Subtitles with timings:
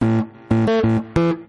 [0.00, 1.45] Bienvenidos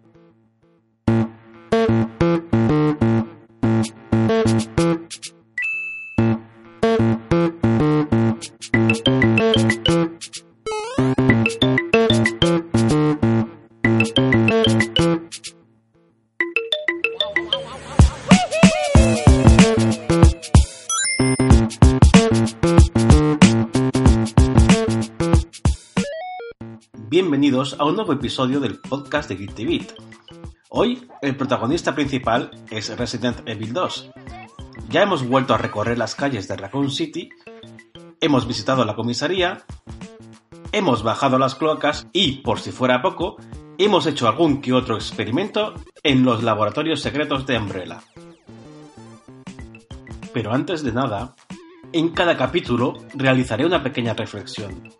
[27.80, 29.94] a un nuevo episodio del podcast de Guilty Beat.
[30.70, 34.12] Hoy, el protagonista principal es Resident Evil 2.
[34.90, 37.30] Ya hemos vuelto a recorrer las calles de Raccoon City,
[38.20, 39.64] hemos visitado la comisaría,
[40.72, 43.38] hemos bajado las cloacas y, por si fuera poco,
[43.78, 48.00] hemos hecho algún que otro experimento en los laboratorios secretos de Umbrella.
[50.34, 51.36] Pero antes de nada,
[51.94, 54.94] en cada capítulo realizaré una pequeña reflexión.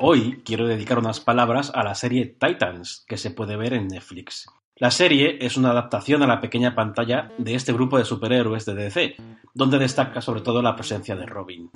[0.00, 4.46] Hoy quiero dedicar unas palabras a la serie Titans, que se puede ver en Netflix.
[4.76, 8.76] La serie es una adaptación a la pequeña pantalla de este grupo de superhéroes de
[8.76, 9.16] DC,
[9.54, 11.68] donde destaca sobre todo la presencia de Robin.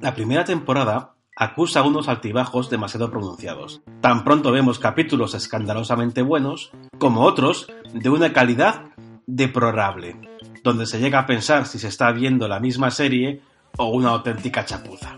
[0.00, 3.80] La primera temporada acusa unos altibajos demasiado pronunciados.
[4.00, 8.86] Tan pronto vemos capítulos escandalosamente buenos, como otros de una calidad
[9.28, 10.16] deplorable,
[10.64, 13.40] donde se llega a pensar si se está viendo la misma serie
[13.76, 15.16] o una auténtica chapuza.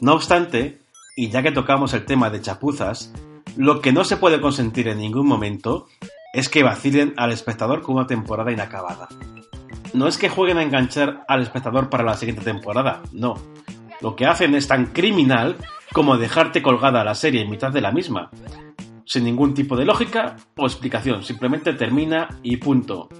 [0.00, 0.81] No obstante,
[1.14, 3.12] y ya que tocamos el tema de chapuzas,
[3.56, 5.86] lo que no se puede consentir en ningún momento
[6.32, 9.08] es que vacilen al espectador con una temporada inacabada.
[9.92, 13.34] No es que jueguen a enganchar al espectador para la siguiente temporada, no.
[14.00, 15.56] Lo que hacen es tan criminal
[15.92, 18.30] como dejarte colgada la serie en mitad de la misma,
[19.04, 23.10] sin ningún tipo de lógica o explicación, simplemente termina y punto.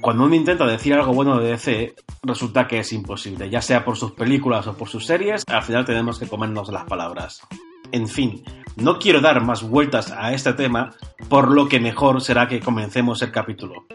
[0.00, 3.96] Cuando uno intenta decir algo bueno de DC, resulta que es imposible, ya sea por
[3.96, 7.40] sus películas o por sus series, al final tenemos que comernos las palabras.
[7.90, 8.44] En fin,
[8.76, 10.94] no quiero dar más vueltas a este tema,
[11.28, 13.86] por lo que mejor será que comencemos el capítulo.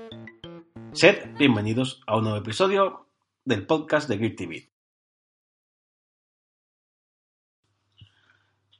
[0.91, 3.07] Sed bienvenidos a un nuevo episodio
[3.45, 4.69] del podcast de Grid TV.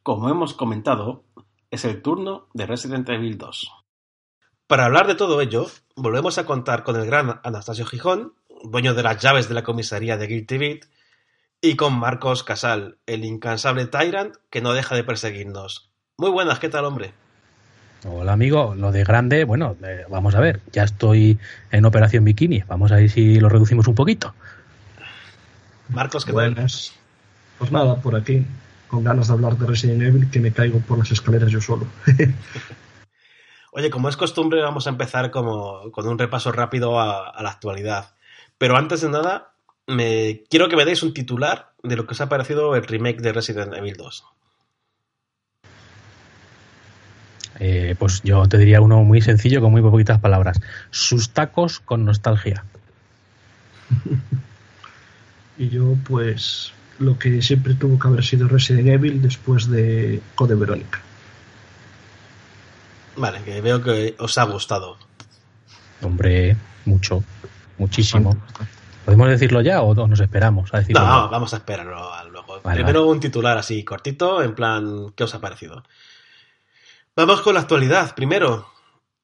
[0.03, 1.23] Como hemos comentado,
[1.72, 3.82] es el turno de Resident Evil 2.
[4.68, 9.03] Para hablar de todo ello, volvemos a contar con el gran Anastasio Gijón, dueño de
[9.03, 10.85] las llaves de la comisaría de Guilty Beat,
[11.62, 15.91] y con Marcos Casal, el incansable Tyrant que no deja de perseguirnos.
[16.18, 17.12] Muy buenas, ¿qué tal, hombre?
[18.06, 21.38] Hola amigo, lo de grande, bueno, eh, vamos a ver, ya estoy
[21.72, 24.34] en Operación Bikini, vamos a ver si lo reducimos un poquito.
[25.90, 26.94] Marcos, ¿qué buenas.
[27.59, 28.46] Pues nada, por aquí,
[28.88, 31.85] con ganas de hablar de Resident Evil, que me caigo por las escaleras yo solo.
[33.75, 37.50] Oye, como es costumbre, vamos a empezar como, con un repaso rápido a, a, la
[37.50, 38.13] actualidad.
[38.59, 39.53] Pero antes de nada,
[39.88, 43.22] me, quiero que me deis un titular de lo que os ha parecido el remake
[43.22, 44.23] de Resident Evil 2.
[47.59, 50.61] Eh, pues yo te diría uno muy sencillo con muy poquitas palabras.
[50.91, 52.63] Sus tacos con nostalgia.
[55.57, 60.55] y yo, pues, lo que siempre tuvo que haber sido Resident Evil después de Code
[60.55, 61.01] Verónica.
[63.16, 64.97] Vale, que veo que os ha gustado.
[66.01, 67.24] Hombre, mucho,
[67.78, 68.38] muchísimo.
[69.06, 71.06] ¿Podemos decirlo ya o nos esperamos a decirlo?
[71.06, 72.62] No, vamos a esperarlo luego.
[72.63, 73.12] Vale, Primero vale.
[73.12, 75.84] un titular así cortito, en plan, ¿qué os ha parecido?
[77.16, 78.16] Vamos con la actualidad.
[78.16, 78.68] Primero,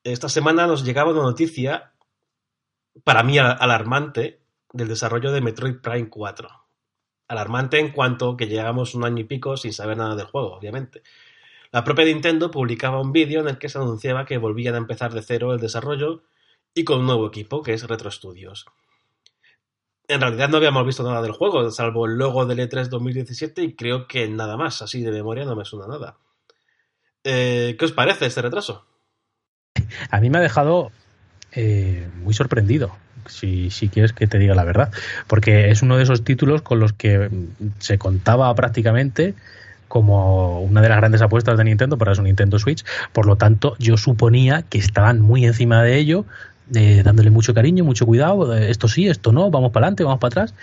[0.04, 1.94] esta semana nos llegaba una noticia,
[3.04, 4.42] para mí alarmante,
[4.72, 6.50] del desarrollo de Metroid Prime 4.
[7.28, 11.04] Alarmante en cuanto que llegamos un año y pico sin saber nada del juego, obviamente.
[11.72, 15.14] La propia Nintendo publicaba un vídeo en el que se anunciaba que volvían a empezar
[15.14, 16.24] de cero el desarrollo
[16.74, 18.66] y con un nuevo equipo, que es Retro Studios.
[20.08, 23.76] En realidad no habíamos visto nada del juego, salvo el logo del E3 2017 y
[23.76, 26.18] creo que nada más, así de memoria no me suena nada.
[27.24, 28.86] Eh, ¿Qué os parece este retraso?
[30.10, 30.92] A mí me ha dejado
[31.52, 32.96] eh, muy sorprendido,
[33.28, 34.92] si, si, quieres que te diga la verdad,
[35.28, 37.30] porque es uno de esos títulos con los que
[37.78, 39.36] se contaba prácticamente
[39.90, 43.76] como una de las grandes apuestas de Nintendo para su Nintendo Switch, por lo tanto
[43.80, 46.26] yo suponía que estaban muy encima de ello,
[46.74, 50.44] eh, dándole mucho cariño, mucho cuidado, esto sí, esto no, vamos para adelante, vamos para
[50.44, 50.54] atrás.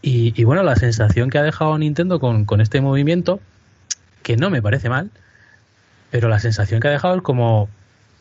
[0.00, 3.40] Y, y, bueno, la sensación que ha dejado Nintendo con, con este movimiento
[4.22, 5.10] que no me parece mal,
[6.10, 7.68] pero la sensación que ha dejado es como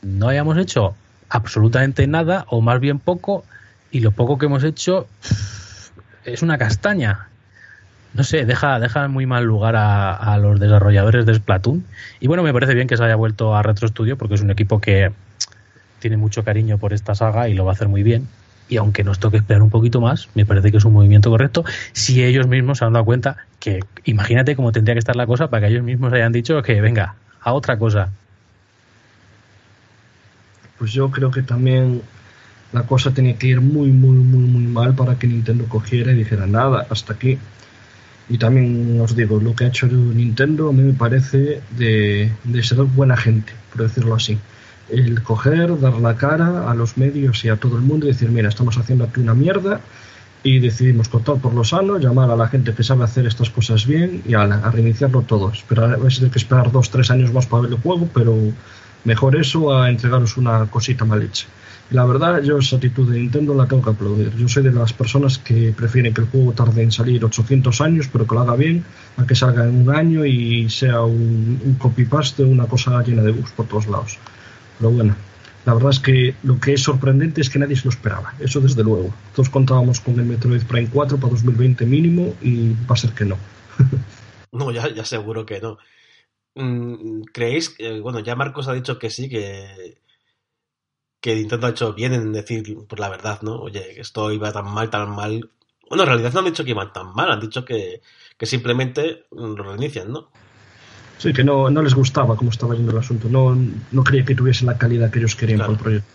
[0.01, 0.95] no hayamos hecho
[1.29, 3.43] absolutamente nada, o más bien poco,
[3.91, 5.07] y lo poco que hemos hecho
[6.25, 7.29] es una castaña.
[8.17, 11.85] No sé, deja, deja muy mal lugar a, los desarrolladores de Splatoon.
[12.19, 14.49] Y bueno, me parece bien que se haya vuelto a Retro Studio porque es un
[14.49, 15.11] equipo que
[15.99, 18.27] tiene mucho cariño por esta saga y lo va a hacer muy bien.
[18.69, 21.63] Y aunque nos toque esperar un poquito más, me parece que es un movimiento correcto.
[21.93, 25.51] Si ellos mismos se han dado cuenta que, imagínate cómo tendría que estar la cosa
[25.51, 28.09] para que ellos mismos hayan dicho que venga, a otra cosa.
[30.79, 32.01] Pues yo creo que también
[32.73, 36.15] la cosa tenía que ir muy, muy, muy, muy mal para que Nintendo cogiera y
[36.15, 37.37] dijera nada, hasta aquí.
[38.29, 42.63] Y también os digo, lo que ha hecho Nintendo a mí me parece de, de
[42.63, 44.37] ser buena gente, por decirlo así.
[44.89, 48.29] El coger, dar la cara a los medios y a todo el mundo y decir,
[48.29, 49.79] mira, estamos haciendo aquí una mierda
[50.43, 53.85] y decidimos cortar por lo sano, llamar a la gente que sabe hacer estas cosas
[53.85, 55.51] bien y a, a reiniciarlo todo.
[55.51, 58.37] Esperar, a veces hay que esperar dos, tres años más para ver el juego, pero
[59.03, 61.47] mejor eso a entregaros una cosita mal hecha.
[61.91, 64.35] La verdad, yo esa actitud de Nintendo la tengo que aplaudir.
[64.35, 68.09] Yo soy de las personas que prefieren que el juego tarde en salir 800 años,
[68.11, 68.83] pero que lo haga bien,
[69.15, 73.31] a que salga en un año y sea un, un copy-paste, una cosa llena de
[73.31, 74.17] bugs por todos lados.
[74.77, 75.15] Pero bueno,
[75.65, 78.33] la verdad es que lo que es sorprendente es que nadie se lo esperaba.
[78.39, 79.13] Eso desde luego.
[79.33, 83.25] Todos contábamos con el Metroid Prime 4 para 2020 mínimo y va a ser que
[83.25, 83.37] no.
[84.51, 85.77] no, ya, ya seguro que no.
[86.55, 89.97] Mm, ¿Creéis que, bueno, ya Marcos ha dicho que sí, que
[91.27, 93.59] que Nintendo ha hecho bien en decir por la verdad, ¿no?
[93.59, 95.49] Oye, esto iba tan mal, tan mal.
[95.89, 98.01] Bueno, en realidad no han dicho que iban tan mal, han dicho que,
[98.43, 100.29] simplemente lo reinician, ¿no?
[101.17, 103.27] Sí, que no, no les gustaba cómo estaba yendo el asunto.
[103.27, 103.57] No,
[103.91, 106.07] no creía que tuviese la calidad que ellos querían con el proyecto.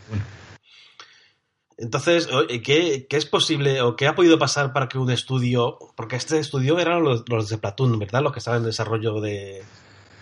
[1.77, 2.27] Entonces,
[2.65, 6.39] ¿qué, ¿qué, es posible o qué ha podido pasar para que un estudio, porque este
[6.39, 8.23] estudio eran los, los de Platoon, ¿verdad?
[8.23, 9.63] Los que estaban en desarrollo de...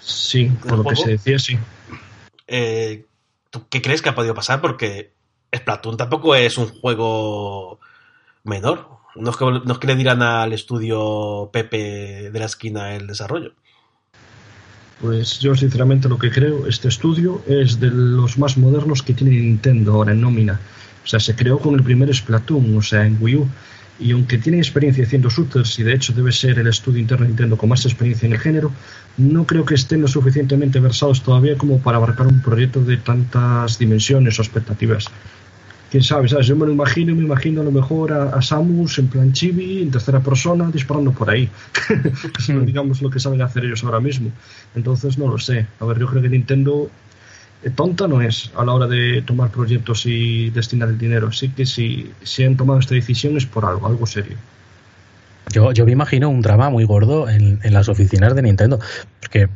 [0.01, 1.57] Sí, por lo que se decía, sí.
[2.49, 3.05] Eh,
[3.51, 4.61] ¿Tú qué crees que ha podido pasar?
[4.61, 5.13] Porque
[5.55, 7.81] Splatoon tampoco es un juego
[8.45, 8.89] menor.
[9.17, 13.07] No es que, no es que le dirán al estudio Pepe de la esquina el
[13.07, 13.53] desarrollo.
[15.01, 19.33] Pues yo sinceramente lo que creo, este estudio es de los más modernos que tiene
[19.33, 20.61] Nintendo ahora en nómina.
[21.03, 23.49] O sea, se creó con el primer Splatoon, o sea, en Wii U
[24.01, 27.29] y aunque tiene experiencia haciendo shooters y de hecho debe ser el estudio interno de
[27.29, 28.73] Nintendo con más experiencia en el género,
[29.19, 33.79] no creo que estén lo suficientemente versados todavía como para abarcar un proyecto de tantas
[33.79, 35.07] dimensiones o expectativas.
[35.91, 36.47] Quién sabe, ¿sabes?
[36.47, 39.91] Yo me lo imagino, me imagino a lo mejor a, Samus en plan chibi, en
[39.91, 41.49] tercera persona, disparando por ahí.
[42.65, 44.31] digamos lo que saben hacer ellos ahora mismo.
[44.77, 45.67] Entonces no lo sé.
[45.81, 46.89] A ver, yo creo que Nintendo
[47.69, 51.29] tonta no es a la hora de tomar proyectos y destinar el dinero.
[51.29, 54.37] Así que si, si han tomado esta decisión es por algo, algo serio.
[55.53, 58.79] Yo, yo me imagino un drama muy gordo en, en las oficinas de Nintendo.
[59.21, 59.49] Porque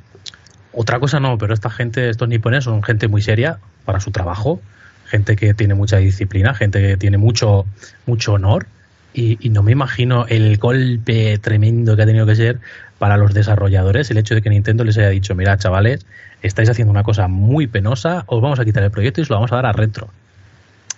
[0.72, 4.60] otra cosa no, pero esta gente, estos nipones, son gente muy seria para su trabajo,
[5.06, 7.64] gente que tiene mucha disciplina, gente que tiene mucho,
[8.06, 8.66] mucho honor.
[9.16, 12.58] Y, y, no me imagino el golpe tremendo que ha tenido que ser
[13.04, 16.06] para los desarrolladores el hecho de que Nintendo les haya dicho, mira, chavales,
[16.40, 19.36] estáis haciendo una cosa muy penosa, os vamos a quitar el proyecto y os lo
[19.36, 20.08] vamos a dar a retro.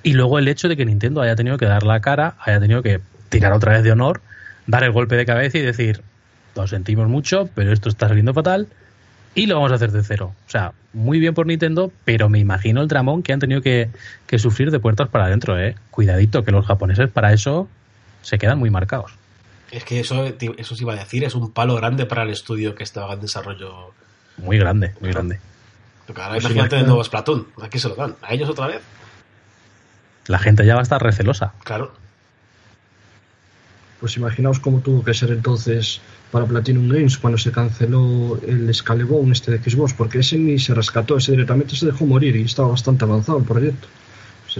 [0.05, 2.81] Y luego el hecho de que Nintendo haya tenido que dar la cara, haya tenido
[2.81, 4.20] que tirar otra vez de honor,
[4.69, 6.03] dar el golpe de cabeza y decir,
[6.55, 8.69] lo sentimos mucho, pero esto está saliendo fatal
[9.35, 10.32] y lo vamos a hacer de cero.
[10.47, 13.90] O sea, muy bien por Nintendo, pero me imagino el dramón que han tenido que,
[14.38, 15.75] sufrir de puertas para adentro, ¿eh?
[15.90, 17.69] Cuidadito, que los japoneses para eso
[18.23, 19.11] se quedan muy marcados.
[19.70, 22.75] Es que eso, eso se iba a decir, es un palo grande para el estudio
[22.75, 23.92] que estaba en desarrollo
[24.38, 25.40] muy grande, muy grande.
[26.06, 27.49] Porque ahora pues imagínate de nuevo Splatoon.
[27.62, 28.16] Aquí se lo dan.
[28.23, 28.82] ¿A ellos otra vez?
[30.26, 31.54] La gente ya va a estar recelosa.
[31.64, 31.92] Claro.
[34.00, 39.32] Pues imaginaos cómo tuvo que ser entonces para Platinum Games cuando se canceló el Scalebone
[39.32, 42.68] este de Xbox, porque ese ni se rescató, ese directamente se dejó morir y estaba
[42.68, 43.88] bastante avanzado el proyecto.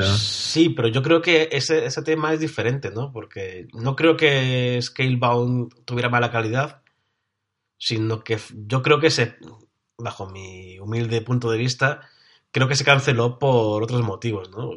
[0.05, 3.13] Sí, pero yo creo que ese, ese tema es diferente, ¿no?
[3.13, 6.83] Porque no creo que Scalebound tuviera mala calidad,
[7.79, 9.37] sino que yo creo que se,
[9.99, 12.01] bajo mi humilde punto de vista,
[12.51, 14.71] creo que se canceló por otros motivos, ¿no?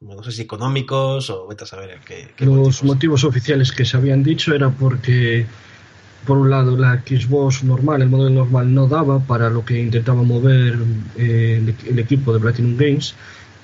[0.00, 2.28] No sé si económicos o vete a saber qué.
[2.44, 3.24] Los motivos.
[3.24, 5.46] oficiales que se habían dicho era porque,
[6.26, 10.22] por un lado, la Xbox normal, el modelo normal, no daba para lo que intentaba
[10.22, 10.78] mover
[11.16, 13.14] eh, el, equipo de Platinum Games,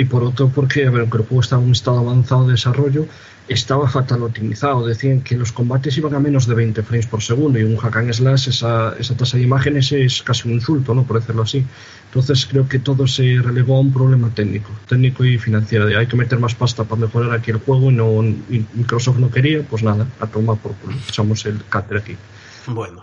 [0.02, 3.06] y por otro, porque, ver, el juego estaba en un estado avanzado de desarrollo,
[3.48, 4.86] estaba fatal optimizado.
[4.86, 8.12] Decían que los combates iban a menos de 20 frames por segundo y un hack
[8.12, 11.04] slash, esa, esa tasa de imágenes es casi un insulto, ¿no?
[11.04, 11.64] por decirlo así.
[12.06, 15.86] Entonces creo que todo se relegó a un problema técnico, técnico y financiero.
[15.98, 18.22] Hay que meter más pasta para mejorar aquí el juego y, no,
[18.74, 20.96] Microsoft no quería, pues nada, a tomar por culo.
[21.08, 22.16] Echamos el cáter aquí.
[22.66, 23.02] Bueno,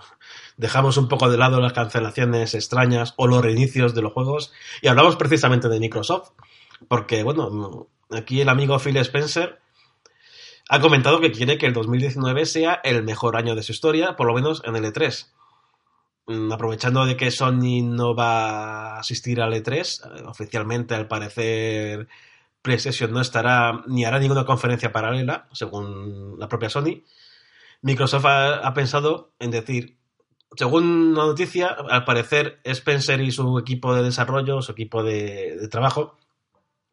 [0.59, 4.51] dejamos un poco de lado las cancelaciones extrañas o los reinicios de los juegos
[4.81, 6.31] y hablamos precisamente de Microsoft,
[6.87, 9.59] porque bueno, aquí el amigo Phil Spencer
[10.69, 14.27] ha comentado que quiere que el 2019 sea el mejor año de su historia, por
[14.27, 15.27] lo menos en el E3.
[16.27, 22.07] Mm, aprovechando de que Sony no va a asistir al E3, eh, oficialmente al parecer
[22.61, 27.03] PlayStation no estará ni hará ninguna conferencia paralela, según la propia Sony.
[27.81, 29.97] Microsoft ha, pensado en decir,
[30.55, 36.17] según la noticia, al parecer Spencer y su equipo de desarrollo, su equipo de trabajo,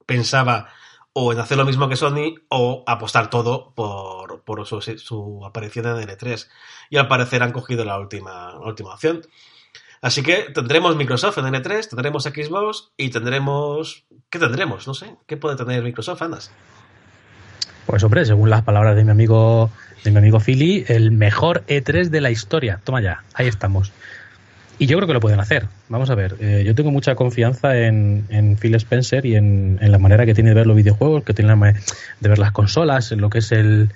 [0.07, 0.69] pensaba
[1.13, 6.09] o en hacer lo mismo que Sony o apostar todo por, por su, aparición en
[6.09, 6.47] L3.
[6.91, 9.23] Y al parecer han cogido la última, última opción.
[10.03, 14.05] Así que tendremos Microsoft en N3, tendremos Xbox y tendremos...
[14.29, 14.87] ¿Qué tendremos?
[14.87, 15.17] No sé.
[15.27, 16.51] ¿Qué puede tener Microsoft, Andas?
[17.87, 19.71] Pues hombre, según las palabras de mi amigo
[20.05, 22.81] de mi amigo Philly, el mejor E3 de la historia.
[22.85, 23.93] Toma ya, ahí estamos.
[24.79, 25.69] Y yo creo que lo pueden hacer.
[25.89, 29.99] Vamos a ver, eh, yo tengo mucha confianza en, en Phil Spencer y en, la
[29.99, 33.31] manera que tiene de ver los videojuegos, que tiene de ver las consolas, en lo
[33.31, 33.91] que es el,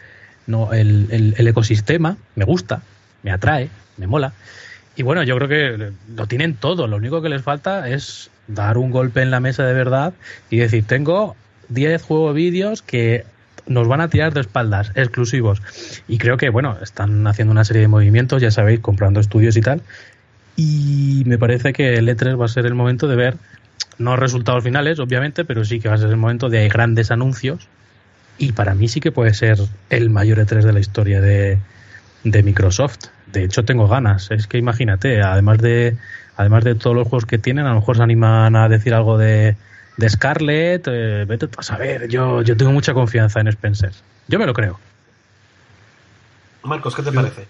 [0.47, 2.17] no, el, el, ecosistema.
[2.35, 2.83] Me gusta,
[3.23, 3.69] me atrae,
[3.99, 4.33] me mola.
[4.97, 6.87] Y bueno, yo creo que lo tienen todo.
[6.87, 10.15] Lo único que les falta es dar un golpe en la mesa de verdad
[10.49, 11.37] y decir, tengo
[11.69, 13.25] 10 juegos vídeos que
[13.67, 15.63] nos van a tirar de espaldas, exclusivos.
[16.09, 19.61] Y creo que, bueno, están haciendo una serie de movimientos, ya sabéis, comprando estudios y
[19.61, 19.83] tal,
[20.61, 23.37] y me parece que el E3 va a ser el momento de ver,
[23.97, 27.67] no resultados finales, obviamente, pero sí que va a ser el momento de grandes anuncios.
[28.37, 31.59] Y para mí sí que puede ser el mayor E3 de la historia de,
[32.25, 33.07] Microsoft.
[33.33, 34.31] De hecho, tengo ganas.
[34.31, 35.97] Es que imagínate, además de,
[36.37, 39.17] además de todos los juegos que tienen, a lo mejor se animan a decir algo
[39.17, 39.57] de,
[39.97, 40.89] de Scarlett.
[40.89, 43.93] Eh, vete a saber, yo, yo tengo mucha confianza en Spencer.
[44.29, 44.79] Yo me lo creo.
[46.65, 47.49] Marcos, ¿qué te parece?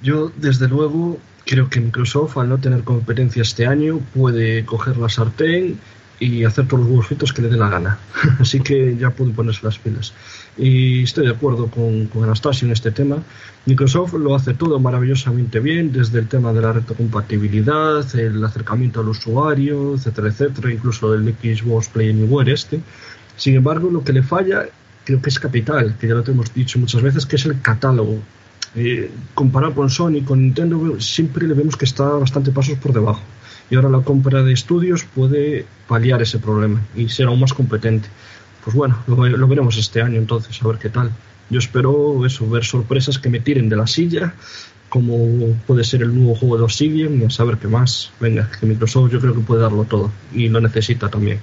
[0.00, 5.08] Yo, desde luego, Creo que Microsoft, al no tener competencia este año, puede coger la
[5.08, 5.78] sartén
[6.20, 7.98] y hacer todos los huevos que le dé la gana.
[8.40, 10.12] Así que ya puede ponerse las pilas.
[10.56, 13.22] Y estoy de acuerdo con, con, Anastasio en este tema.
[13.66, 19.08] Microsoft lo hace todo maravillosamente bien, desde el tema de la retrocompatibilidad, el acercamiento al
[19.08, 22.80] usuario, etcétera, etcétera, incluso el Xbox Play Anywhere este.
[23.36, 24.66] Sin embargo, lo que le falla
[25.04, 28.18] creo que es capital, que ya lo hemos dicho muchas veces, que es el catálogo.
[28.74, 33.20] Eh, comparado con Sony, con Nintendo, siempre le vemos que está bastante pasos por debajo.
[33.70, 38.08] Y ahora la compra de estudios puede paliar ese problema y ser aún más competente.
[38.64, 41.10] Pues bueno, lo, veremos este año entonces, a ver qué tal.
[41.50, 44.34] Yo espero eso, ver sorpresas que me tiren de la silla,
[44.88, 48.10] como puede ser el nuevo juego de Obsidian y a saber qué más.
[48.20, 51.40] Venga, que Microsoft yo creo que puede darlo todo y lo necesita también.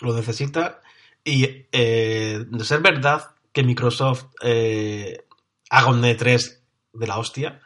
[0.00, 0.80] Lo necesita
[1.24, 5.24] y eh, de ser verdad que Microsoft eh,
[5.70, 6.58] haga un E3
[6.92, 7.60] de la hostia,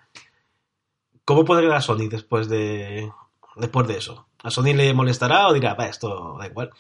[1.25, 3.11] ¿cómo puede quedar Sony después de,
[3.57, 4.29] después de eso?
[4.43, 6.71] ¿A Sony le molestará o dirá, va, esto da igual?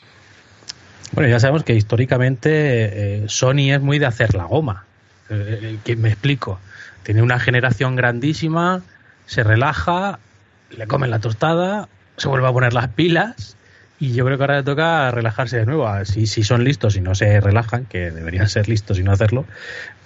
[1.12, 4.84] Bueno, ya sabemos que históricamente eh, Sony es muy de hacer la goma.
[5.30, 6.60] Eh, eh, que me explico.
[7.02, 8.82] Tiene una generación grandísima,
[9.26, 10.18] se relaja,
[10.70, 13.56] le comen la tostada, se vuelve a poner las pilas
[14.00, 15.88] y yo creo que ahora le toca relajarse de nuevo.
[16.04, 19.44] Si, si son listos y no se relajan, que deberían ser listos y no hacerlo,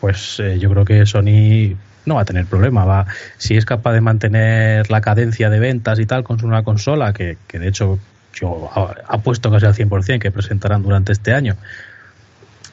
[0.00, 2.84] pues eh, yo creo que Sony no va a tener problema.
[2.84, 3.06] Va,
[3.38, 7.38] si es capaz de mantener la cadencia de ventas y tal con una consola, que,
[7.46, 7.98] que de hecho
[8.34, 8.70] yo
[9.08, 11.56] apuesto casi al 100% que presentarán durante este año,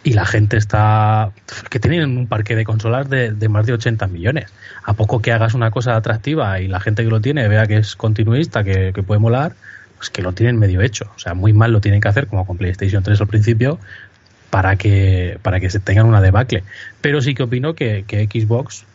[0.04, 1.32] y la gente está.
[1.70, 4.54] que tienen un parque de consolas de, de, más de 80 millones.
[4.84, 7.78] A poco que hagas una cosa atractiva y la gente que lo tiene vea que
[7.78, 9.54] es continuista, que, que puede molar,
[9.98, 11.12] pues que lo tienen medio hecho.
[11.16, 13.80] O sea, muy mal lo tienen que hacer, como con PlayStation 3 al principio,
[14.50, 16.64] para que, para que se tengan una debacle.
[17.02, 18.86] Pero sí que opino que, Xbox,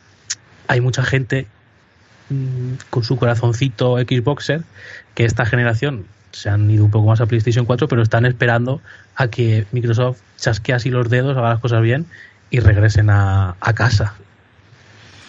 [0.69, 1.47] hay mucha gente
[2.28, 4.62] mm, con su corazoncito Xboxer
[5.14, 8.80] que esta generación se han ido un poco más a PlayStation 4, pero están esperando
[9.16, 12.07] a que Microsoft chasque así los dedos, haga las cosas bien
[12.50, 14.14] y regresen a, a casa.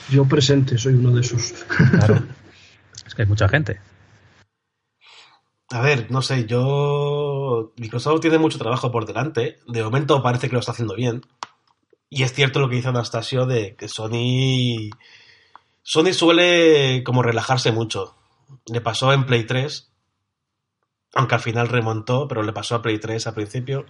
[0.10, 1.54] Yo presente, soy uno de esos.
[1.68, 2.24] Claro.
[3.08, 3.78] Es que hay mucha gente.
[5.72, 7.74] A ver, no sé, yo.
[7.78, 9.60] Microsoft tiene mucho trabajo por delante.
[9.68, 11.22] De momento parece que lo está haciendo bien.
[12.10, 14.90] Y es cierto lo que dice Anastasio de que Sony.
[15.82, 18.16] Sony suele como relajarse mucho.
[18.66, 19.90] Le pasó en Play 3.
[21.14, 23.86] Aunque al final remontó, pero le pasó a Play 3 al principio.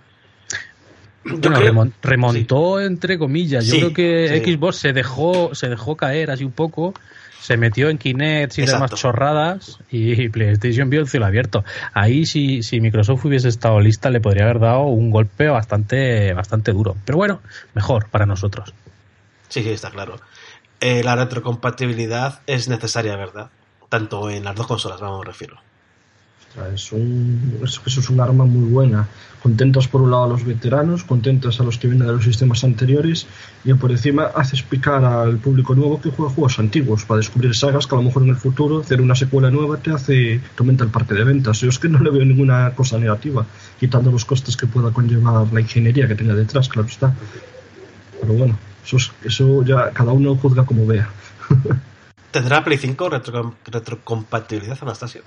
[2.03, 3.65] remontó entre comillas.
[3.65, 6.93] Yo creo que Xbox se dejó, se dejó caer así un poco
[7.41, 11.65] se metió en Kinect y demás chorradas y PlayStation vio el cielo abierto.
[11.91, 16.71] Ahí si, si Microsoft hubiese estado lista le podría haber dado un golpe bastante, bastante
[16.71, 16.95] duro.
[17.03, 17.41] Pero bueno,
[17.73, 18.73] mejor para nosotros.
[19.49, 20.17] Sí, sí, está claro.
[20.79, 23.49] eh, la retrocompatibilidad es necesaria, ¿verdad?
[23.89, 25.57] Tanto en las dos consolas, vamos, me refiero.
[26.73, 29.07] Es un, eso es un arma muy buena.
[29.41, 32.63] Contentas por un lado a los veteranos, contentas a los que vienen de los sistemas
[32.63, 33.25] anteriores
[33.63, 37.87] y por encima haces picar al público nuevo que juega juegos antiguos para descubrir sagas
[37.87, 40.89] que a lo mejor en el futuro hacer una secuela nueva te hace aumenta el
[40.89, 41.61] parque de ventas.
[41.61, 43.45] Yo es que no le veo ninguna cosa negativa,
[43.79, 47.15] quitando los costes que pueda conllevar la ingeniería que tenga detrás, claro está.
[48.19, 51.09] Pero bueno, eso, eso ya cada uno juzga como vea.
[52.31, 53.09] ¿Tendrá Play 5
[53.65, 55.21] retrocompatibilidad, Anastasio?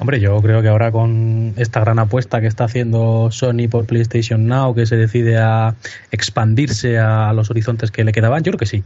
[0.00, 4.46] Hombre, yo creo que ahora con esta gran apuesta que está haciendo Sony por PlayStation
[4.46, 5.76] Now, que se decide a
[6.10, 8.82] expandirse a los horizontes que le quedaban, yo creo que sí.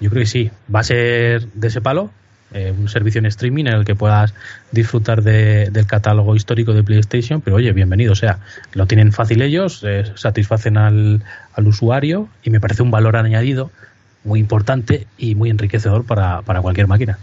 [0.00, 0.50] Yo creo que sí.
[0.74, 2.10] Va a ser de ese palo,
[2.52, 4.34] eh, un servicio en streaming en el que puedas
[4.72, 8.40] disfrutar del catálogo histórico de PlayStation, pero oye, bienvenido, o sea,
[8.72, 11.22] lo tienen fácil ellos, eh, satisfacen al,
[11.52, 13.70] al, usuario y me parece un valor añadido
[14.24, 17.18] muy importante y muy enriquecedor para, para cualquier máquina.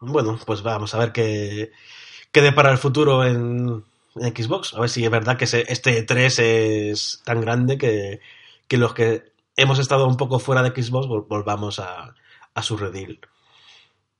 [0.00, 1.72] Bueno, pues vamos a ver qué,
[2.36, 3.82] quede para el futuro en,
[4.14, 4.74] Xbox.
[4.74, 8.20] A ver si es verdad que este 3 es tan grande que,
[8.76, 12.14] los que hemos estado un poco fuera de Xbox volvamos a,
[12.60, 13.20] su redil.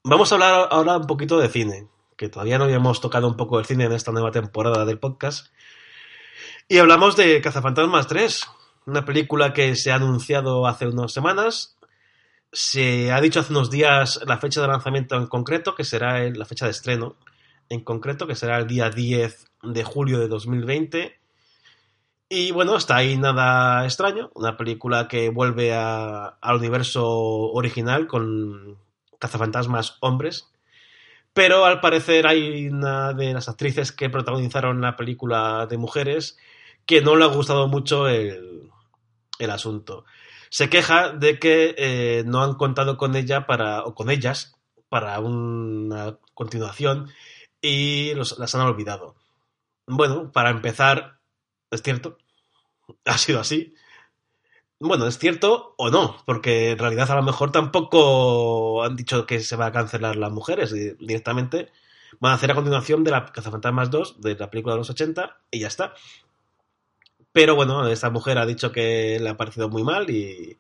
[0.02, 3.58] Vamos a hablar ahora un poquito de cine, que todavía no habíamos tocado un poco
[3.58, 5.49] el cine en esta nueva temporada del podcast.
[6.68, 8.46] Y hablamos de Cazafantasmas 3,
[8.87, 11.76] una película que se ha anunciado hace unas semanas.
[12.50, 16.46] Se ha dicho hace unos días la fecha de lanzamiento en concreto, que será la
[16.46, 17.16] fecha de estreno,
[17.68, 21.18] en concreto, que será el día 10 de julio de 2020.
[22.28, 28.78] Y bueno, está ahí nada extraño, una película que vuelve al universo original con
[29.18, 30.50] cazafantasmas hombres.
[31.32, 36.38] Pero al parecer hay una de las actrices que protagonizaron la película de mujeres
[36.87, 38.70] que no le ha gustado mucho el,
[39.50, 40.04] asunto.
[40.49, 44.56] Se queja de que eh, no han contado con ella para, o con ellas
[44.88, 47.11] para una continuación
[47.60, 49.16] y las han olvidado.
[49.86, 51.21] Bueno, para empezar,
[51.71, 52.19] es cierto,
[53.04, 53.75] ha sido así.
[54.78, 59.40] Bueno, es cierto o no, porque en realidad a lo mejor tampoco han dicho que
[59.40, 61.73] se va a cancelar las mujeres directamente.
[62.21, 65.38] Van a hacer a continuación de la Cazafantasmas 2, de la película de los 80,
[65.50, 65.95] y ya está.
[67.32, 70.58] Pero bueno, esta mujer ha dicho que le ha parecido muy mal y,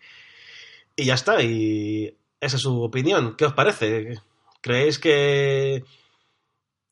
[0.96, 1.42] y ya está.
[1.42, 3.36] Y esa es su opinión.
[3.36, 4.20] ¿Qué os parece?
[4.62, 5.84] ¿Creéis que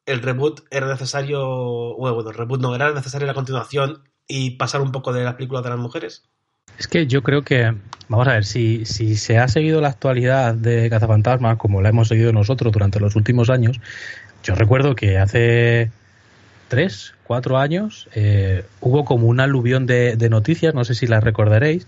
[0.07, 4.93] el reboot era necesario, bueno, el reboot no, era necesaria la continuación y pasar un
[4.93, 6.25] poco de la película de las mujeres?
[6.79, 7.75] Es que yo creo que,
[8.09, 12.09] vamos a ver, si, si se ha seguido la actualidad de Cazafantasmas como la hemos
[12.09, 13.81] seguido nosotros durante los últimos años,
[14.43, 15.90] yo recuerdo que hace
[16.69, 21.87] tres, cuatro años eh, hubo como un aluvión de, noticias, no sé si las recordaréis,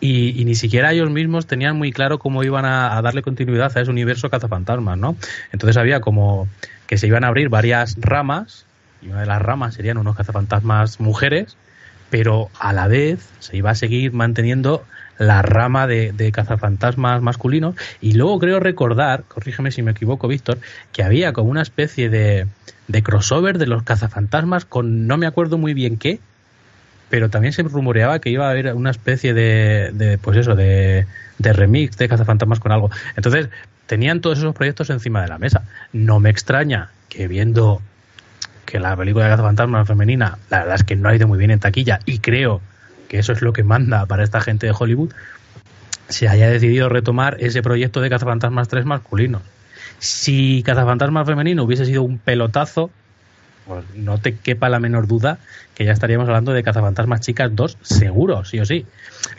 [0.00, 3.80] y, ni siquiera ellos mismos tenían muy claro cómo iban a, a darle continuidad a
[3.80, 5.16] ese universo cazafantasmas, ¿no?
[5.52, 6.48] Entonces había como
[6.88, 8.64] que se iban a abrir varias ramas,
[9.00, 11.56] y una de las ramas serían unos cazafantasmas mujeres,
[12.10, 14.84] pero a la vez se iba a seguir manteniendo
[15.18, 17.74] la rama de, cazafantasmas masculinos.
[18.00, 20.58] Y luego creo recordar, corrígeme si me equivoco, Víctor,
[20.92, 22.46] que había como una especie de,
[22.86, 26.20] de crossover de los cazafantasmas con no me acuerdo muy bien qué,
[27.10, 31.06] pero también se rumoreaba que iba a haber una especie de, de pues eso, de,
[31.38, 32.90] de remix de cazafantasmas con algo.
[33.16, 33.50] Entonces,
[33.88, 35.64] tenían todos esos proyectos encima de la mesa.
[35.92, 37.80] No me extraña que viendo
[38.66, 41.50] que la película de Cazafantasmas femenina, la verdad es que no ha ido muy bien
[41.50, 42.60] en taquilla y creo
[43.08, 45.10] que eso es lo que manda para esta gente de Hollywood,
[46.08, 49.40] se haya decidido retomar ese proyecto de Cazafantasmas 3 masculino.
[49.98, 52.90] Si Cazafantasmas femenino hubiese sido un pelotazo,
[53.68, 55.38] pues no te quepa la menor duda
[55.74, 58.86] que ya estaríamos hablando de Cazafantasmas Chicas 2, seguro, sí o sí.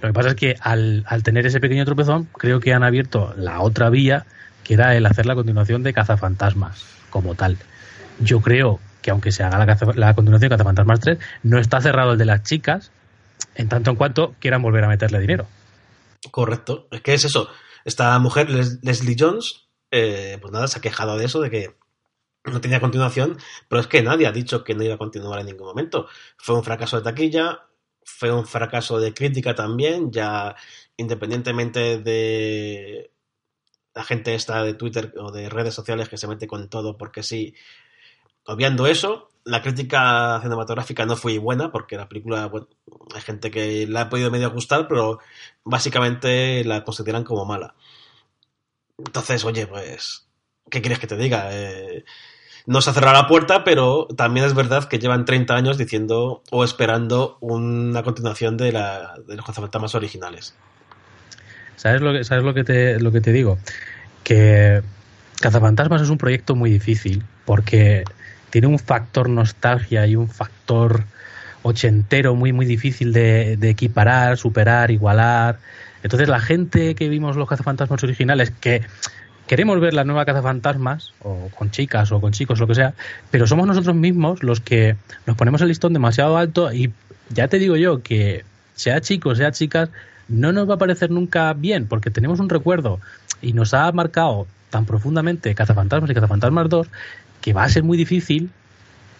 [0.02, 3.34] Lo que pasa es que al, al tener ese pequeño tropezón, creo que han abierto
[3.36, 4.26] la otra vía
[4.64, 7.58] que era el hacer la continuación de Cazafantasmas como tal.
[8.20, 12.14] Yo creo que aunque se haga la, la continuación de Cazafantasmas 3, no está cerrado
[12.14, 12.92] el de las chicas,
[13.56, 15.48] en tanto en cuanto quieran volver a meterle dinero.
[16.32, 16.88] Correcto.
[16.92, 17.50] Es que es eso.
[17.84, 21.76] Esta mujer, Leslie Jones, eh, pues nada, se ha quejado de eso, de que
[22.46, 25.48] no tenía continuación, pero es que nadie ha dicho que no iba a continuar en
[25.48, 26.08] ningún momento.
[26.38, 27.68] Fue un fracaso de taquilla,
[28.04, 30.56] fue un fracaso de crítica también, ya
[30.98, 33.12] independientemente de
[33.94, 37.24] la gente esta de Twitter o de redes sociales que se mete con todo porque
[37.24, 37.56] sí.
[38.46, 42.68] Obviando eso, la crítica cinematográfica no fue buena porque la película, bueno,
[43.14, 45.20] hay gente que la ha podido medio gustar, pero
[45.64, 47.76] básicamente la consideran como mala.
[48.98, 50.29] Entonces, oye, pues,
[50.70, 51.50] ¿qué quieres que te diga?
[51.52, 52.04] Eh,
[52.66, 56.64] no se ha la puerta, pero también es verdad que llevan 30 años diciendo o
[56.64, 60.54] esperando una continuación de, la, de los más originales.
[61.76, 63.58] ¿Sabes lo que, sabes lo que, te, lo que te digo?
[64.24, 64.82] Que
[65.40, 68.04] Cazafantasmas es un proyecto muy difícil porque
[68.50, 71.06] tiene un factor nostalgia y un factor
[71.64, 75.60] ochentero muy, muy difícil de equiparar, superar, igualar.
[76.04, 78.82] Entonces la gente que vimos los cazafantasmas originales, que
[79.50, 82.94] queremos ver la nueva cazafantasmas, o con chicas o con chicos, lo que sea,
[83.32, 86.94] pero somos nosotros mismos los que nos ponemos el listón demasiado alto y
[87.30, 89.90] ya te digo yo que sea chicos, sea chicas,
[90.28, 93.00] no nos va a parecer nunca bien, porque tenemos un recuerdo
[93.42, 96.88] y nos ha marcado tan profundamente Cazafantasmas y Cazafantasmas 2
[97.42, 98.52] que va a ser muy difícil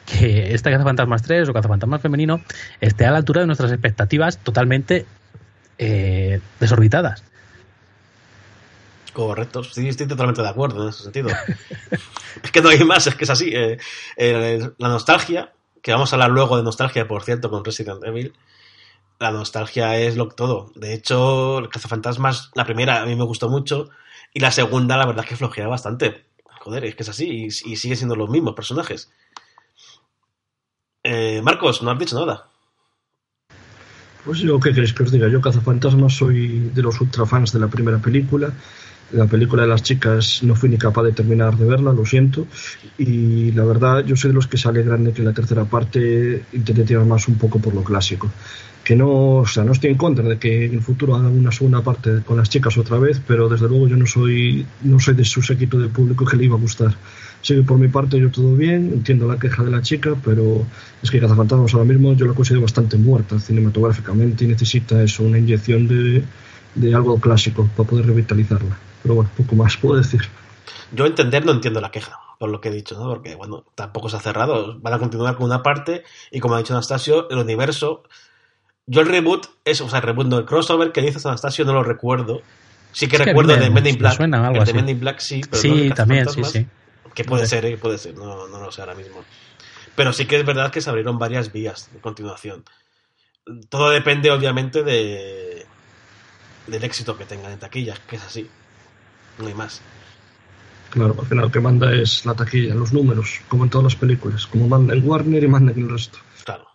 [0.06, 2.40] que esta Cazafantasmas 3 o Cazafantasmas femenino
[2.82, 5.08] esté a la altura de nuestras expectativas totalmente
[5.80, 7.24] eh, desorbitadas.
[9.14, 11.30] Correcto, sí, estoy totalmente de acuerdo en ese sentido.
[12.44, 13.52] es que no hay más, es que es así.
[13.54, 13.78] Eh,
[14.18, 18.34] eh, la nostalgia, que vamos a hablar luego de nostalgia, por cierto, con Resident Evil,
[19.20, 20.72] la nostalgia es lo todo.
[20.76, 23.90] De hecho, el Cazafantasmas, la primera a mí me gustó mucho,
[24.34, 26.26] y la segunda, la verdad es que flojea bastante.
[26.62, 29.12] Joder, es que es así, y, y sigue siendo los mismos personajes.
[31.04, 32.48] Eh, Marcos, no has dicho nada.
[34.26, 35.28] Pues yo, ¿qué queréis que os diga?
[35.30, 38.54] Yo, Cazafantasmas, soy de los ultrafans de la primera película.
[39.12, 42.46] La película de las chicas no fui ni capaz de terminar de verla, lo siento.
[42.98, 46.44] Y la verdad, yo soy de los que se alegran de que la tercera parte
[46.54, 48.30] intente tirar más un poco por lo clásico.
[48.84, 51.52] Que no, o sea, no estoy en contra de que en el futuro hagan una
[51.52, 55.16] segunda parte con las chicas otra vez, pero desde luego yo no soy, no soy
[55.16, 56.96] de su séquito de público que le iba a gustar.
[57.42, 60.66] Así que por mi parte yo todo bien, entiendo la queja de la chica, pero
[61.02, 65.40] es que Cazafantasmas ahora mismo yo la considero bastante muerta cinematográficamente y necesita eso, una
[65.40, 66.24] inyección de,
[66.76, 68.78] de algo clásico para poder revitalizarla.
[69.04, 70.22] Pero bueno, poco más puedo decir.
[70.92, 73.08] Yo entender no entiendo la queja, por lo que he dicho, ¿no?
[73.10, 74.78] Porque, bueno, tampoco se ha cerrado.
[74.80, 78.04] Van a continuar con una parte y, como ha dicho Anastasio, el universo...
[78.92, 81.74] Yo el reboot, es, o sea, el reboot, no, el crossover que dices Anastasio no
[81.74, 82.42] lo recuerdo.
[82.92, 84.16] Sí que Es que recuerdo me- de Men in Black.
[84.18, 84.74] suena algo el de así.
[84.74, 86.66] Men in Black sí, pero Sí, también, sí, sí.
[87.14, 87.46] Que puede Puede.
[87.46, 87.78] ser, ¿eh?
[87.78, 89.24] puede ser, no, no lo sé ahora mismo.
[89.96, 92.64] Pero sí que es verdad que se abrieron varias vías de continuación.
[93.70, 95.68] Todo depende, obviamente, de
[96.70, 98.50] del éxito que tengan en taquillas, que es así.
[99.38, 99.82] No hay más.
[100.90, 103.96] Claro, al final lo que manda es la taquilla, los números, como en todas las
[103.96, 106.18] películas, como manda en Warner y manda en el resto.
[106.44, 106.68] Claro.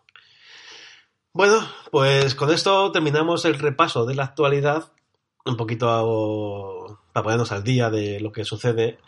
[1.32, 4.92] Bueno, pues con esto terminamos el repaso de la actualidad,
[5.44, 8.98] un poquito a- para ponernos al día de lo que sucede.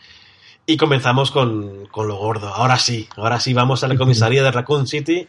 [0.66, 2.48] Y comenzamos con, con lo gordo.
[2.48, 5.28] Ahora sí, ahora sí vamos a la comisaría de Raccoon City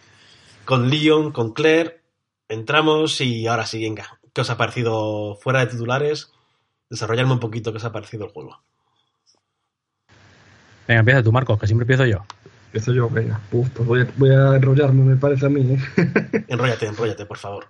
[0.66, 2.02] con Leon, con Claire.
[2.50, 4.17] Entramos y ahora sí, venga.
[4.38, 6.32] ¿Qué os ha parecido fuera de titulares?
[6.92, 8.62] Desarrollarme un poquito qué os ha parecido el juego.
[10.88, 12.24] Venga, empieza tú, Marcos, que siempre empiezo yo.
[12.68, 13.42] Empiezo yo, venga.
[13.52, 15.74] Uf, pues voy a, voy a enrollarme, me parece a mí.
[15.74, 16.46] ¿eh?
[16.50, 17.66] Enróllate, enróllate, por favor.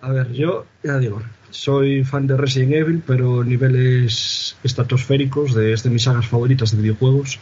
[0.00, 1.20] A ver, yo ya digo,
[1.50, 6.80] soy fan de Resident Evil, pero niveles estratosféricos, de, es de mis sagas favoritas de
[6.80, 7.38] videojuegos.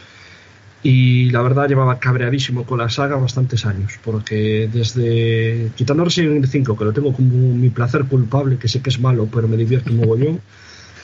[0.82, 5.70] Y la verdad llevaba cabreadísimo con la saga bastantes años, porque desde.
[5.74, 9.00] Quitando Resident Evil 5, que lo tengo como mi placer culpable, que sé que es
[9.00, 10.40] malo, pero me divierto un mogollón.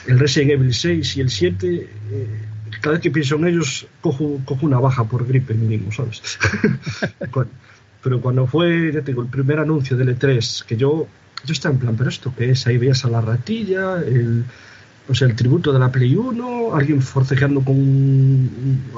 [0.07, 2.27] El Resident Evil 6 y el 7, eh,
[2.79, 6.21] cada vez que pienso en ellos, cojo, cojo una baja por gripe mínimo, ¿sabes?
[8.03, 11.07] Pero cuando fue, ya el primer anuncio del E3, que yo,
[11.43, 12.67] yo estaba en plan, ¿pero esto qué es?
[12.67, 14.45] Ahí veías a la ratilla, el,
[15.07, 18.49] o sea, el tributo de la Play 1, alguien forcejeando con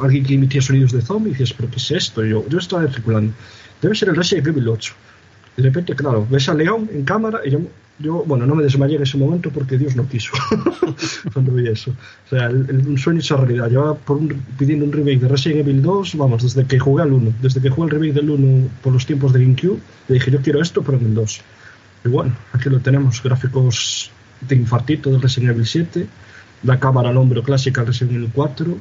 [0.01, 2.23] alguien que emitía sonidos de zombie, dices, ¿pero qué es esto?
[2.25, 3.33] Yo, yo estaba circulando,
[3.81, 4.93] debe ser el Resident Evil 8.
[5.57, 7.59] De repente, claro, ves a León en cámara y yo,
[7.99, 10.31] yo, bueno, no me desmayé en ese momento porque Dios no quiso
[11.33, 11.91] cuando vi eso.
[12.27, 13.67] O sea, el, el- un sueño hecho realidad.
[13.69, 17.11] Llevaba por un- pidiendo un remake de Resident Evil 2, vamos, desde que jugué al
[17.11, 17.33] 1.
[17.41, 20.39] Desde que jugué el remake del 1 por los tiempos de GameCube, le dije, yo
[20.41, 21.41] quiero esto, pero en el 2.
[22.05, 26.07] Y bueno, aquí lo tenemos, gráficos de infartito del Resident Evil 7,
[26.63, 28.77] la cámara al hombro clásica del Resident Evil 4,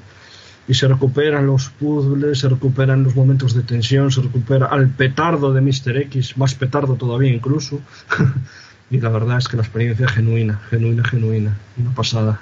[0.69, 5.53] y se recuperan los puzzles, se recuperan los momentos de tensión, se recupera al petardo
[5.53, 5.97] de Mr.
[5.99, 7.81] X, más petardo todavía incluso.
[8.91, 12.41] y la verdad es que la experiencia es genuina, genuina, genuina, una pasada.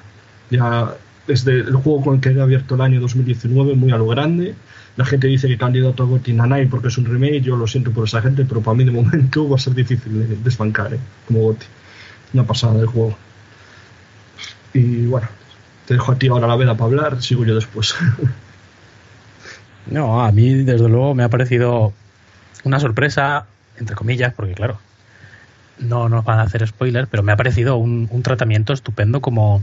[0.51, 0.95] Ya
[1.27, 4.55] desde el juego con el que he abierto el año 2019, muy a lo grande.
[4.97, 7.91] La gente dice que candidato a Gotti Nanai porque es un remake, yo lo siento
[7.91, 10.99] por esa gente, pero para mí de momento va a ser difícil de desbancar ¿eh?
[11.27, 11.67] como Gotti.
[12.35, 13.17] Una pasada del juego.
[14.75, 15.29] Y bueno,
[15.87, 17.95] te dejo a ti ahora la veda para hablar, sigo yo después.
[19.87, 21.93] No, a mí desde luego me ha parecido
[22.65, 23.47] una sorpresa,
[23.79, 24.79] entre comillas, porque claro,
[25.79, 29.63] no nos van a hacer spoilers, pero me ha parecido un, un tratamiento estupendo como,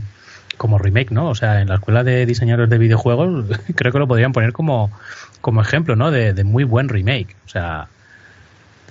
[0.56, 1.28] como remake, ¿no?
[1.28, 4.90] O sea, en la escuela de diseñadores de videojuegos creo que lo podrían poner como,
[5.40, 6.10] como ejemplo, ¿no?
[6.10, 7.34] De, muy buen remake.
[7.46, 7.88] O sea,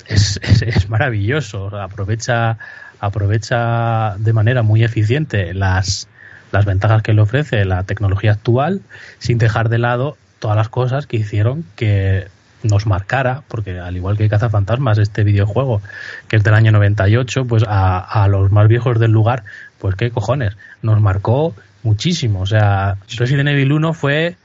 [0.08, 1.67] es, es, maravilloso.
[1.80, 2.58] Aprovecha
[3.02, 6.08] aprovecha de manera muy eficiente las,
[6.52, 8.82] las ventajas que le ofrece la tecnología actual,
[9.18, 12.28] sin dejar de lado todas las cosas que hicieron que
[12.64, 15.82] nos marcara, porque al igual que Cazafantasmas, este videojuego,
[16.28, 19.44] que es del año 98, pues a, a los más viejos del lugar,
[19.80, 22.42] pues qué cojones, nos marcó muchísimo.
[22.42, 24.36] O sea, Resident Evil 1 fue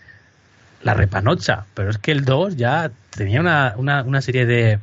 [0.83, 4.79] la repanocha, pero es que el 2 ya tenía una, una, una serie de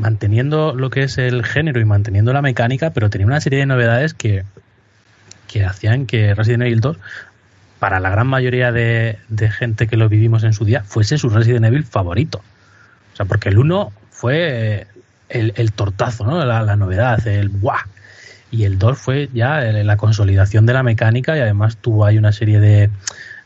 [0.00, 3.66] manteniendo lo que es el género y manteniendo la mecánica, pero tenía una serie de
[3.66, 4.44] novedades que,
[5.46, 6.96] que hacían que Resident Evil 2,
[7.78, 11.28] para la gran mayoría de, de, gente que lo vivimos en su día, fuese su
[11.28, 12.42] Resident Evil favorito.
[13.12, 14.86] O sea, porque el 1 fue
[15.28, 16.44] el, el tortazo, ¿no?
[16.44, 17.84] La, la, novedad, el ¡buah!
[18.50, 22.32] Y el 2 fue ya la consolidación de la mecánica y además tuvo ahí una
[22.32, 22.90] serie de,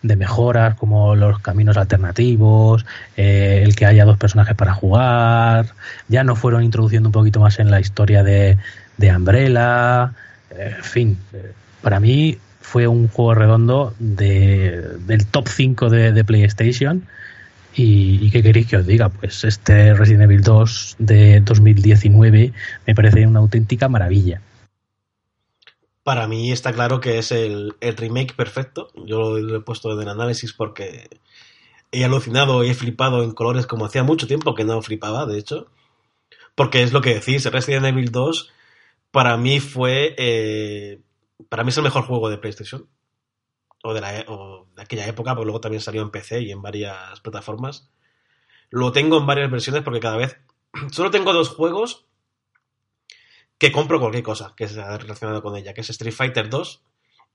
[0.05, 2.85] de mejoras como los caminos alternativos,
[3.17, 5.75] eh, el que haya dos personajes para jugar,
[6.09, 8.59] ya no fueron introduciendo un poquito más en la historia de,
[8.99, 10.12] de Umbrella,
[10.51, 11.19] eh, en fin,
[11.81, 17.03] para mí fue un juego redondo de, del top 5 de, de PlayStation.
[17.77, 19.09] Y, y, qué queréis que os diga?
[19.09, 22.53] Pues este Resident Evil 2 de 2019
[22.87, 24.40] me parece una auténtica maravilla
[26.05, 28.88] para mí está claro que es el, el remake perfecto.
[28.95, 31.09] Yo lo, he puesto en análisis porque
[31.90, 35.38] he alucinado y he flipado en colores como hacía mucho tiempo que no flipaba, de
[35.38, 35.67] hecho.
[36.55, 38.53] Porque es lo que decís, Resident Evil 2
[39.11, 40.14] para mí fue...
[40.19, 41.01] Eh,
[41.49, 42.87] para mí es el mejor juego de PlayStation.
[43.83, 46.62] O de, la, o de aquella época, porque luego también salió en PC y en
[46.62, 47.90] varias plataformas.
[48.71, 50.37] Lo tengo en varias versiones porque cada vez...
[50.90, 52.07] Solo tengo dos juegos
[53.59, 56.83] que compro cualquier cosa que sea relacionado con ella, que es Street Fighter 2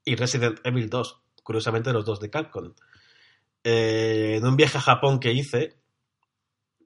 [0.05, 2.73] y Resident Evil 2, curiosamente los dos de Capcom.
[3.63, 5.77] Eh, en un viaje a Japón que hice,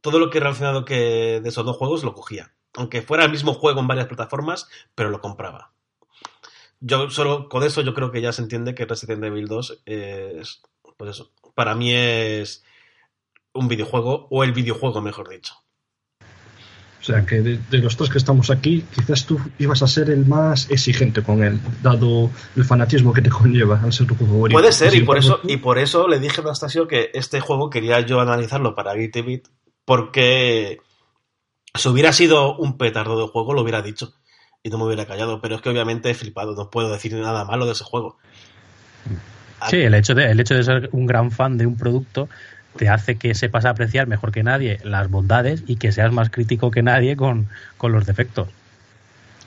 [0.02, 2.54] todo lo que relacionado que de esos dos juegos lo cogía.
[2.76, 5.74] Aunque fuera el mismo juego en varias plataformas, pero lo compraba.
[6.80, 10.62] Yo solo con eso yo creo que ya se entiende que Resident Evil 2 es,
[10.98, 12.64] pues eso, para mí es
[13.54, 15.63] un videojuego, o el videojuego mejor dicho.
[17.04, 20.10] O sea que de, de, los tres que estamos aquí, quizás tú ibas a ser
[20.10, 24.36] el más exigente con él, dado el fanatismo que te conlleva al ser tu juego
[24.36, 24.58] favorito.
[24.58, 27.70] Puede ser, y por, eso, y por eso le dije a Anastasio que este juego
[27.70, 29.50] quería yo analizarlo para Gitebit,
[29.84, 30.80] porque
[31.76, 34.14] si hubiera sido un petardo de juego, lo hubiera dicho
[34.64, 37.44] y no me hubiera callado, pero es que obviamente he flipado, no puedo decir nada
[37.44, 38.18] malo de ese juego.
[39.70, 42.30] Sí, el hecho de, el hecho de ser un gran fan de un producto
[42.76, 46.72] te hace que sepas apreciar mejor que nadie las bondades y que seas más crítico
[46.72, 48.48] que nadie con, con los defectos.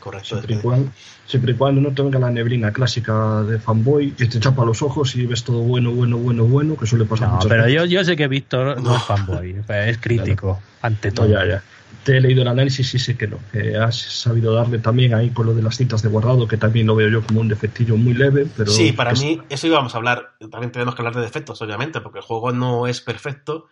[0.01, 0.29] Correcto.
[0.29, 0.91] Siempre y, cuando,
[1.27, 5.17] siempre y cuando no tenga la neblina clásica de fanboy que te chapa los ojos
[5.17, 8.17] y ves todo bueno, bueno, bueno, bueno, que suele pasar No, pero yo, yo, sé
[8.17, 10.63] que Víctor no, no es fanboy, es crítico, claro.
[10.83, 11.27] ante todo.
[11.27, 11.63] No, ya, ya.
[12.05, 15.31] Te he leído el análisis y sé que no, que has sabido darle también ahí
[15.31, 17.97] con lo de las cintas de guardado, que también lo veo yo como un defectillo
[17.97, 18.71] muy leve, pero...
[18.71, 22.19] Sí, para mí, eso íbamos a hablar, también tenemos que hablar de defectos, obviamente, porque
[22.19, 23.67] el juego no es perfecto,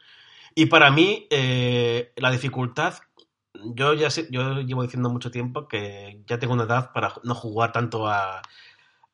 [0.54, 2.94] y para mí, eh, la dificultad
[3.74, 7.34] yo ya sé, yo llevo diciendo mucho tiempo que ya tengo una edad para no
[7.34, 8.42] jugar tanto a,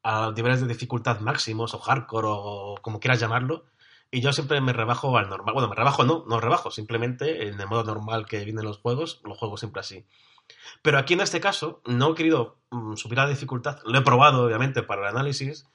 [0.02, 3.66] a niveles de dificultad máximos o hardcore o como quieras llamarlo.
[4.10, 5.54] Y yo siempre me rebajo al normal.
[5.54, 9.20] Bueno, me rebajo no, no rebajo, simplemente en el modo normal que vienen los juegos,
[9.24, 10.04] los juego siempre así.
[10.82, 14.44] Pero aquí en este caso no he querido mm, subir la dificultad, lo he probado
[14.44, 15.66] obviamente para el análisis,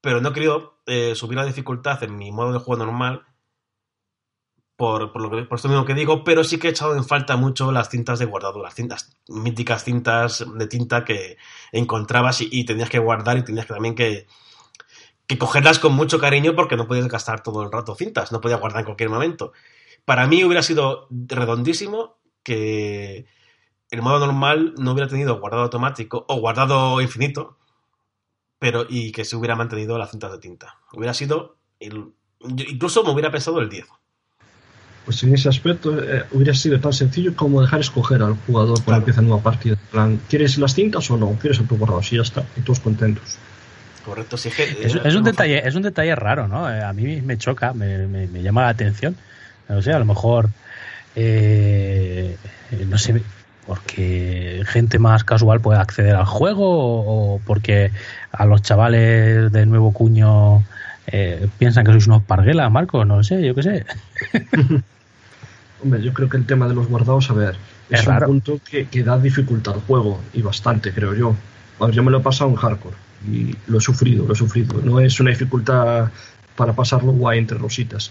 [0.00, 3.26] pero no he querido eh, subir la dificultad en mi modo de juego normal
[4.76, 7.04] por, por, lo que, por esto mismo que digo, pero sí que he echado en
[7.04, 11.38] falta mucho las cintas de guardado, las cintas, míticas cintas de tinta que
[11.72, 14.26] encontrabas y, y tenías que guardar y tenías que también que,
[15.26, 18.60] que, cogerlas con mucho cariño porque no podías gastar todo el rato cintas, no podías
[18.60, 19.52] guardar en cualquier momento.
[20.04, 23.26] Para mí hubiera sido redondísimo que
[23.90, 27.58] el modo normal no hubiera tenido guardado automático o guardado infinito,
[28.58, 30.78] pero y que se hubiera mantenido las cintas de tinta.
[30.92, 33.86] Hubiera sido, el, incluso me hubiera pensado el 10
[35.04, 38.84] pues en ese aspecto eh, hubiera sido tan sencillo como dejar escoger al jugador cuando
[38.84, 38.98] claro.
[39.00, 39.76] empieza nueva partida.
[39.90, 41.32] Plan, ¿quieres las cintas o no?
[41.40, 42.02] ¿Quieres el tu guardado?
[42.02, 42.46] Sí, ya está.
[42.56, 43.38] Y todos contentos.
[44.04, 46.70] Correcto, sí, que, es, es, un detalle, es un detalle raro, ¿no?
[46.70, 49.16] Eh, a mí me choca, me, me, me llama la atención.
[49.68, 50.50] No sé, a lo mejor,
[51.16, 52.36] eh,
[52.86, 53.22] no sé,
[53.66, 57.92] porque gente más casual puede acceder al juego o, o porque
[58.30, 60.62] a los chavales de nuevo cuño
[61.06, 63.86] eh, piensan que sois unos parguelas, Marcos, no lo sé, yo qué sé.
[65.82, 67.56] Hombre, yo creo que el tema de los guardados, a ver,
[67.90, 68.26] es, es un raro.
[68.26, 71.36] punto que, que, da dificultad al juego, y bastante, creo yo.
[71.80, 72.96] Ver, yo me lo he pasado en hardcore,
[73.30, 74.80] y lo he sufrido, lo he sufrido.
[74.82, 76.10] No es una dificultad
[76.56, 78.10] para pasarlo guay entre rositas.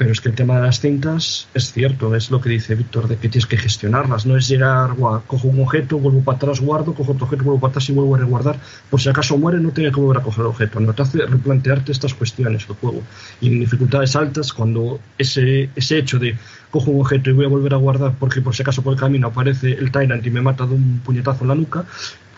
[0.00, 3.06] Pero es que el tema de las cintas es cierto, es lo que dice Víctor,
[3.06, 4.24] de que tienes que gestionarlas.
[4.24, 7.60] No es llegar, guau, cojo un objeto, vuelvo para atrás, guardo, cojo otro objeto, vuelvo
[7.60, 8.58] para atrás y vuelvo a resguardar.
[8.88, 10.80] Por si acaso muere, no tengo que volver a coger el objeto.
[10.80, 13.02] No te hace replantearte estas cuestiones el juego.
[13.42, 16.34] Y en dificultades altas, cuando ese, ese hecho de
[16.70, 18.98] cojo un objeto y voy a volver a guardar porque por si acaso por el
[18.98, 21.84] camino aparece el Tyrant y me mata de un puñetazo en la nuca,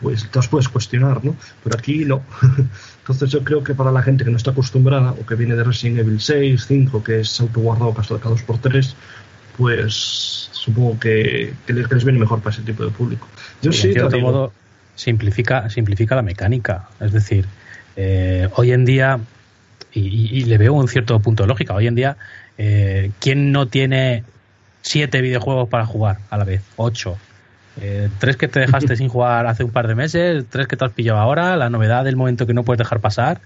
[0.03, 1.37] pues te las puedes cuestionar, ¿no?
[1.63, 2.23] Pero aquí no.
[3.01, 5.65] Entonces yo creo que para la gente que no está acostumbrada o que viene de
[5.65, 8.95] Resident Evil 6, 5, que es autoguardado cada 2x3,
[9.57, 13.27] pues supongo que, que, les, que, les, viene mejor para ese tipo de público.
[13.63, 14.53] Yo sí, de otro modo,
[14.95, 16.89] simplifica, simplifica la mecánica.
[17.01, 17.47] Es decir,
[17.97, 19.21] eh, hoy en día,
[19.93, 22.17] y, y, y, le veo un cierto punto de lógica, hoy en día,
[22.59, 24.25] eh, ¿quién no tiene
[24.83, 26.63] siete videojuegos para jugar a la vez?
[26.77, 27.19] Ocho.
[27.81, 30.85] Eh, tres que te dejaste sin jugar hace un par de meses, tres que te
[30.85, 33.41] has pillado ahora, la novedad del momento que no puedes dejar pasar.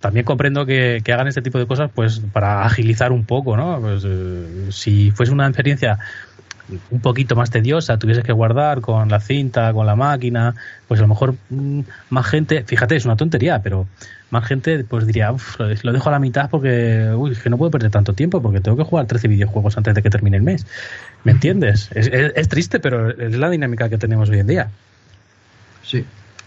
[0.00, 3.80] También comprendo que, hagan este tipo de cosas pues para agilizar un poco, ¿no?
[3.80, 5.98] Pues, eh, si fuese una experiencia
[6.90, 10.54] un poquito más tediosa, tuvieses que guardar con la cinta, con la máquina,
[10.88, 13.86] pues a lo mejor mmm, más gente, fíjate, es una tontería, pero
[14.34, 17.56] más gente pues diría, uff, lo dejo a la mitad porque uy, es que no
[17.56, 20.42] puedo perder tanto tiempo porque tengo que jugar 13 videojuegos antes de que termine el
[20.42, 20.66] mes.
[21.22, 21.88] ¿Me entiendes?
[21.94, 24.70] Es, es, es triste, pero es la dinámica que tenemos hoy en día.
[25.82, 26.04] Sí,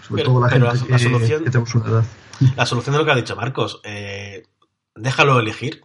[0.07, 2.05] sobre pero, todo la gente la, solución, que tenemos una edad.
[2.55, 4.43] La solución de lo que ha dicho Marcos, eh,
[4.95, 5.81] déjalo elegir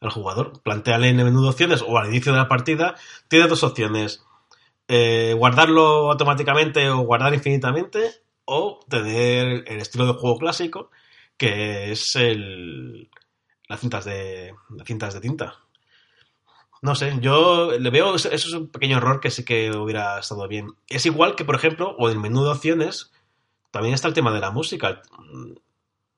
[0.00, 2.94] al jugador, planteale en el menú de opciones o al inicio de la partida,
[3.28, 4.22] tiene dos opciones.
[4.86, 8.12] Eh, guardarlo automáticamente o guardar infinitamente
[8.44, 10.90] o tener el estilo de juego clásico
[11.36, 13.10] que es el
[13.68, 15.54] las cintas de las cintas de tinta
[16.82, 20.46] no sé yo le veo eso es un pequeño error que sí que hubiera estado
[20.48, 23.12] bien es igual que por ejemplo o en el menú de opciones
[23.70, 25.60] también está el tema de la música en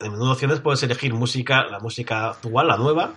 [0.00, 3.14] el menú de opciones puedes elegir música la música actual la nueva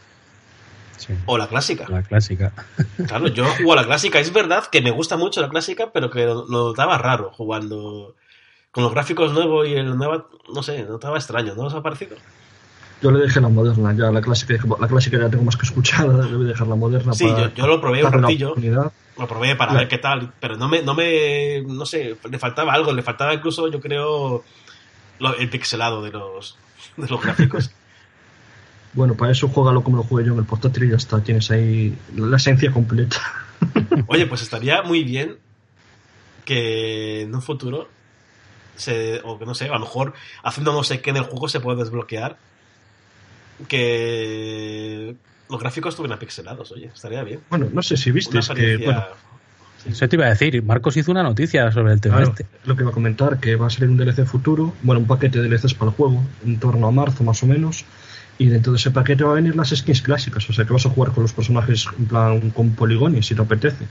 [1.01, 1.15] Sí.
[1.25, 1.87] O la clásica.
[1.89, 2.53] La clásica.
[3.07, 4.19] Claro, yo juego a la clásica.
[4.19, 8.15] Es verdad que me gusta mucho la clásica, pero que lo, lo notaba raro jugando.
[8.71, 12.15] Con los gráficos nuevos y el nuevo, no sé, notaba extraño, ¿no os ha parecido?
[13.01, 16.25] Yo le dejé la moderna, ya la clásica, la clásica ya tengo más que escuchada,
[16.27, 17.13] le voy a dejar la moderna.
[17.13, 18.55] Sí, para, yo, yo, lo probé un ratillo,
[19.17, 22.73] lo probé para ver qué tal, pero no me, no me, no sé, le faltaba
[22.73, 24.43] algo, le faltaba incluso, yo creo,
[25.19, 26.57] lo, el pixelado de los,
[26.97, 27.71] de los gráficos.
[28.93, 31.49] Bueno, para eso juégalo como lo jugué yo en el portátil y ya está, tienes
[31.49, 33.21] ahí la esencia completa.
[34.07, 35.37] Oye, pues estaría muy bien
[36.43, 37.87] que en un futuro,
[38.81, 40.13] se, o que no sé, a lo mejor
[40.43, 42.37] haciendo no sé qué en el juego se puede desbloquear,
[43.67, 45.15] que
[45.49, 47.41] los gráficos estuvieran pixelados, oye, estaría bien.
[47.49, 48.77] Bueno, no sé si viste que...
[48.77, 49.05] Bueno,
[49.85, 52.45] eso te iba a decir, Marcos hizo una noticia sobre el tema claro, este.
[52.65, 55.41] Lo que iba a comentar, que va a salir un DLC futuro, bueno, un paquete
[55.41, 57.85] de DLCs para el juego, en torno a marzo más o menos,
[58.37, 60.85] y dentro de ese paquete va a venir las skins clásicas, o sea que vas
[60.85, 63.87] a jugar con los personajes en plan con poligones si te apetece.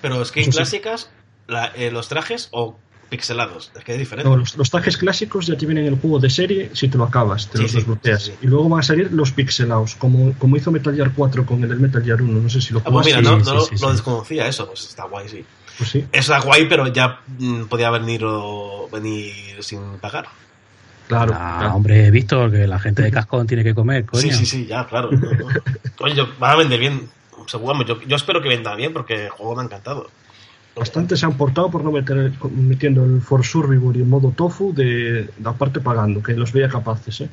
[0.00, 1.52] Pero skins Eso clásicas, sí.
[1.52, 4.28] la, eh, los trajes o pixelados, es que es diferente.
[4.28, 6.98] No, los, los, trajes clásicos ya te vienen en el juego de serie si te
[6.98, 8.22] lo acabas, te sí, los desbloqueas.
[8.22, 11.62] Sí, y luego van a salir los pixelados, como, como hizo Metal Gear 4 con
[11.62, 13.92] el del Metal Gear 1, no sé si lo ah, pues mira, no, no lo
[13.92, 15.44] desconocía eso, pues está guay, sí.
[15.78, 16.04] Pues sí.
[16.10, 20.26] Está guay, pero ya mmm, podía venir, o, venir sin pagar.
[21.06, 24.22] Claro, ah, claro, hombre, Víctor, que la gente de Cascón tiene que comer, coño.
[24.22, 25.10] Sí, sí, sí, ya, claro.
[25.12, 25.46] No, no.
[26.00, 27.08] Oye, van a vender bien,
[27.46, 27.80] seguro.
[27.84, 30.10] Yo, yo, espero que venda bien porque el juego me ha encantado.
[30.76, 34.74] Bastante se han portado por no meter metiendo el For Survivor y el modo tofu
[34.74, 37.30] de, aparte pagando, que los veía capaces, ¿eh?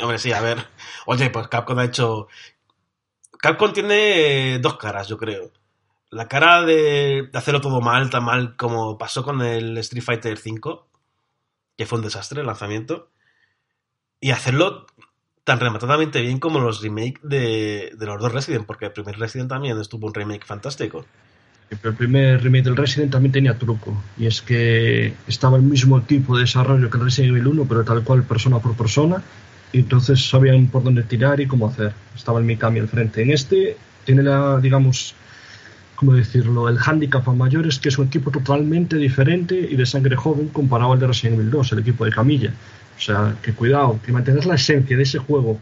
[0.00, 0.58] Hombre, sí, a ver.
[1.06, 2.28] Oye, pues Capcom ha hecho.
[3.40, 5.50] Capcom tiene dos caras, yo creo.
[6.10, 10.38] La cara de, de hacerlo todo mal, tan mal como pasó con el Street Fighter
[10.38, 10.80] V,
[11.76, 13.10] que fue un desastre el lanzamiento,
[14.20, 14.86] y hacerlo
[15.42, 19.48] tan rematadamente bien como los remakes de, de, los dos Resident, porque el primer Resident
[19.48, 21.04] también estuvo un remake fantástico.
[21.70, 25.98] Pero el primer remake del Resident también tenía truco, y es que estaba el mismo
[25.98, 29.22] equipo de desarrollo que el Resident Evil 1, pero tal cual persona por persona,
[29.72, 31.92] y entonces sabían por dónde tirar y cómo hacer.
[32.16, 33.22] Estaba el Mikami al frente.
[33.22, 35.14] En este tiene la, digamos,
[35.94, 36.68] ¿cómo decirlo?
[36.68, 40.48] El hándicap a mayor es que es un equipo totalmente diferente y de sangre joven
[40.48, 42.52] comparado al de Resident Evil 2, el equipo de Camilla.
[42.98, 45.58] O sea, que cuidado, que mantener la esencia de ese juego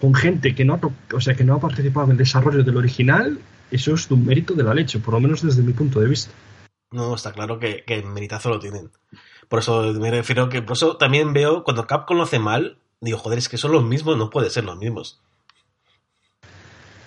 [0.00, 2.76] con gente que no ha, o sea, que no ha participado en el desarrollo del
[2.76, 3.38] original,
[3.72, 6.32] eso es un mérito de la leche, por lo menos desde mi punto de vista.
[6.90, 8.90] No, está claro que, que meritazo lo tienen.
[9.48, 13.18] Por eso me refiero que, por eso también veo, cuando Capcom lo hace mal, digo,
[13.18, 15.20] joder, es que son los mismos, no puede ser los mismos.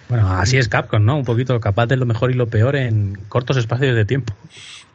[0.09, 1.17] Bueno, así es Capcom, ¿no?
[1.17, 4.33] Un poquito capaz de lo mejor y lo peor en cortos espacios de tiempo.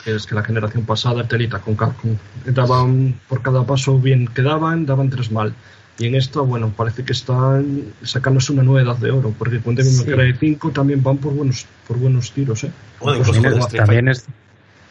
[0.07, 2.17] Es que la generación pasada, telita con Capcom,
[2.47, 5.55] daban por cada paso bien que daban, daban tres mal.
[6.01, 9.75] Y en esta, bueno, parece que están sacándose una nueva edad de oro, porque con
[9.75, 12.73] Devil May Cry 5 también van por buenos, por buenos tiros, ¿eh?
[13.01, 14.25] Bueno, Pues incluso también, es-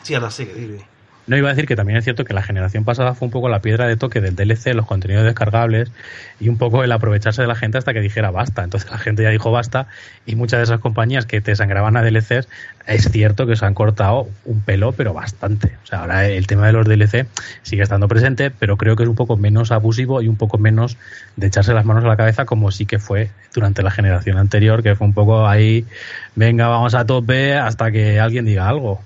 [0.03, 0.85] Sí, ahora sí, que dime.
[1.29, 3.49] No iba a decir que también es cierto que la generación pasada fue un poco
[3.49, 5.91] la piedra de toque del DLC, los contenidos descargables
[6.39, 8.63] y un poco el aprovecharse de la gente hasta que dijera basta.
[8.63, 9.85] Entonces la gente ya dijo basta
[10.25, 12.49] y muchas de esas compañías que te sangraban a DLCs
[12.87, 15.77] es cierto que se han cortado un pelo, pero bastante.
[15.83, 17.27] O sea, ahora el tema de los DLC
[17.61, 20.97] sigue estando presente, pero creo que es un poco menos abusivo y un poco menos
[21.35, 24.81] de echarse las manos a la cabeza como sí que fue durante la generación anterior,
[24.81, 25.85] que fue un poco ahí,
[26.33, 29.03] venga, vamos a tope hasta que alguien diga algo.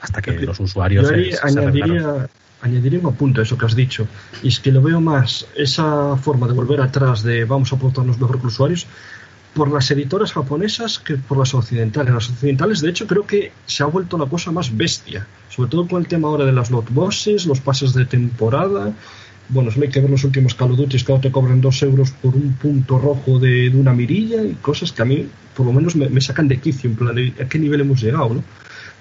[0.00, 2.28] Hasta que los usuarios se, se añadiría,
[2.62, 4.06] añadiría un apunte a eso que has dicho.
[4.42, 8.18] Y es que lo veo más, esa forma de volver atrás de vamos a aportarnos
[8.18, 8.86] mejor que los usuarios,
[9.54, 12.14] por las editoras japonesas que por las occidentales.
[12.14, 15.26] Las occidentales, de hecho, creo que se ha vuelto la cosa más bestia.
[15.48, 18.92] Sobre todo con el tema ahora de las lot boxes, los pases de temporada.
[19.48, 21.82] Bueno, solo hay que ver los últimos Call of Duty que ahora te cobran dos
[21.82, 25.26] euros por un punto rojo de, de una mirilla y cosas que a mí,
[25.56, 26.90] por lo menos, me, me sacan de quicio.
[26.90, 28.44] En plan, ¿a qué nivel hemos llegado, no?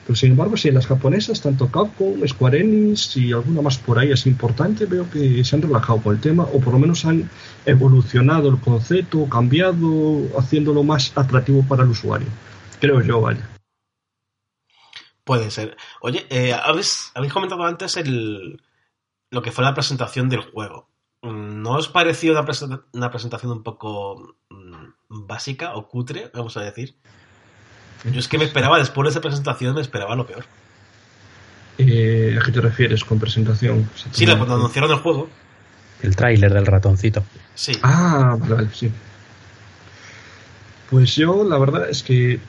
[0.08, 4.00] Pero sin embargo, si en las japonesas, tanto Capcom, Square Enix y alguna más por
[4.00, 7.04] ahí es importante, veo que se han relajado con el tema o por lo menos
[7.04, 7.30] han
[7.66, 12.30] evolucionado el concepto, cambiado, haciéndolo más atractivo para el usuario.
[12.80, 13.50] Creo yo, vaya.
[15.26, 15.76] Puede ser.
[16.00, 18.62] Oye, eh, habéis, habéis comentado antes el,
[19.30, 20.88] lo que fue la presentación del juego.
[21.22, 22.32] ¿No os pareció
[22.94, 26.98] una presentación un poco mm, básica o cutre, vamos a decir?
[28.06, 30.46] Yo es que me esperaba, después de esa presentación, me esperaba lo peor.
[31.80, 33.90] Eh, ¿A qué te refieres con presentación?
[34.12, 35.30] Sí, la- cuando anunciaron el juego,
[36.02, 37.24] El tráiler del ratoncito.
[37.56, 37.74] sí.
[37.84, 38.92] Ah, vale, vale, sí.
[40.90, 42.40] Pues yo, la verdad es que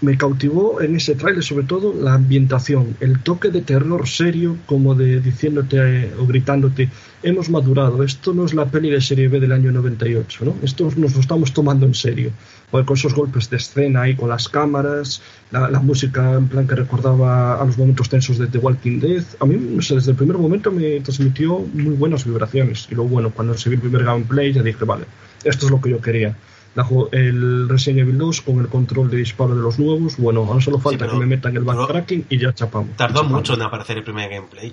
[0.00, 4.94] me cautivó en ese tráiler sobre todo la ambientación, el toque de terror serio, como
[4.94, 6.88] de diciéndote eh, o gritándote,
[7.22, 10.54] hemos madurado, esto no es la peli de serie B del año 98, ¿no?
[10.62, 12.30] Esto nos lo estamos tomando en serio.
[12.70, 16.74] Con esos golpes de escena ahí, con las cámaras, la, la música en plan que
[16.74, 19.24] recordaba a los momentos tensos de The Walking Dead.
[19.40, 22.86] A mí, no sé, desde el primer momento me transmitió muy buenas vibraciones.
[22.90, 25.06] Y luego, bueno, cuando vio el primer gameplay ya dije, vale,
[25.44, 26.36] esto es lo que yo quería.
[26.74, 30.60] La el Resident Evil 2 con el control de disparo de los nuevos, bueno, ahora
[30.60, 32.96] solo falta que me metan el backtracking y ya chapamos.
[32.96, 33.32] Tardó Chapamos.
[33.38, 34.72] mucho en aparecer el primer gameplay.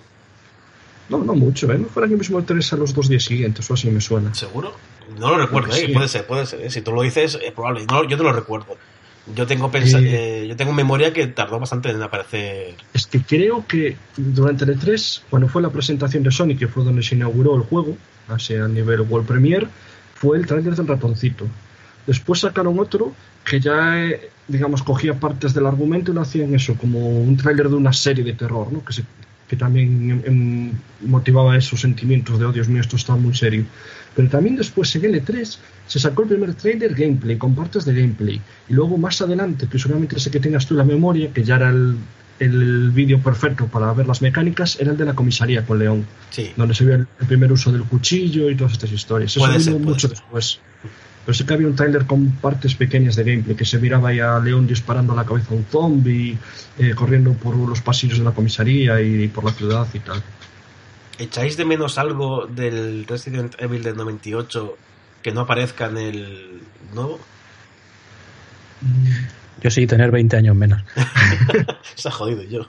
[1.10, 1.78] No, no mucho, ¿eh?
[1.78, 4.34] No fuera que mismo el 3 a los dos días siguientes, o así me suena.
[4.34, 4.74] ¿Seguro?
[5.20, 5.86] No lo recuerdo, ¿eh?
[5.88, 5.94] sí.
[5.94, 6.62] Puede ser, puede ser.
[6.62, 6.70] ¿eh?
[6.70, 7.86] Si tú lo dices, es probable.
[7.90, 8.76] No, yo no lo recuerdo.
[9.36, 10.44] Yo tengo, pensa- Eh.
[10.44, 12.76] eh, yo tengo en memoria que tardó bastante en aparecer.
[12.94, 16.84] Es que creo que durante el E3, cuando fue la presentación de Sonic, que fue
[16.84, 19.68] donde se inauguró el juego, así a nivel World Premiere,
[20.16, 21.48] fue el tráiler del ratoncito.
[22.08, 26.76] Después sacaron otro que ya, eh, digamos, cogía partes del argumento y lo hacían eso,
[26.76, 28.84] como un tráiler de una serie de terror, ¿no?
[28.84, 29.04] Que, se-
[29.48, 30.72] que también em, em,
[31.08, 33.64] motivaba esos sentimientos de, oh Dios mío, esto está muy serio.
[34.16, 38.42] Pero también después en L3 se sacó el primer trailer gameplay, con partes de gameplay.
[38.70, 41.70] Y luego más adelante, que seguramente sé que tengas tú la memoria, que ya era
[41.70, 41.96] el,
[42.40, 46.52] el vídeo perfecto para ver las mecánicas, era el de la comisaría con León, Sí.
[46.56, 49.32] donde se vio el, primer uso del cuchillo y todas estas historias.
[49.32, 50.60] Eso Puede vino mucho después.
[51.26, 54.20] Pero sí que había un trailer con partes pequeñas de gameplay, que se miraba ahí
[54.20, 56.38] a León disparando a la cabeza a un zombie,
[56.78, 60.22] eh, corriendo por los pasillos de la comisaría y por la ciudad y tal.
[61.18, 64.78] ¿Echáis de menos algo del Resident Evil del 98
[65.24, 66.62] que no aparezca en el
[66.94, 67.20] nuevo?
[69.62, 70.84] Yo sí, tener 20 años menos.
[71.96, 72.68] Se ha jodido yo.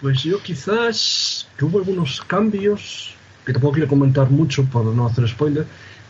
[0.00, 3.14] Pues yo quizás que hubo algunos cambios,
[3.44, 5.66] que tampoco quiero comentar mucho por no hacer spoiler,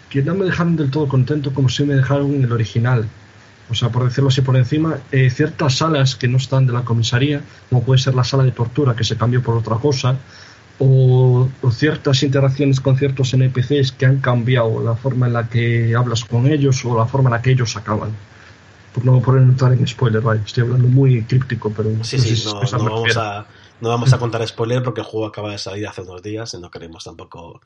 [0.09, 3.07] que no me dejaron del todo contento como si me dejaron en el original.
[3.70, 6.83] O sea, por decirlo así por encima, eh, ciertas salas que no están de la
[6.83, 10.16] comisaría, como puede ser la sala de tortura que se cambió por otra cosa,
[10.81, 15.95] o, o ciertas interacciones con ciertos NPCs que han cambiado la forma en la que
[15.95, 18.11] hablas con ellos o la forma en la que ellos acaban.
[18.93, 22.45] Por no poder entrar en spoiler, vale, estoy hablando muy críptico, pero Sí, no sí,
[22.47, 23.47] no, no vamos a,
[23.81, 26.61] no vamos a contar spoiler porque el juego acaba de salir hace unos días y
[26.61, 27.61] no queremos tampoco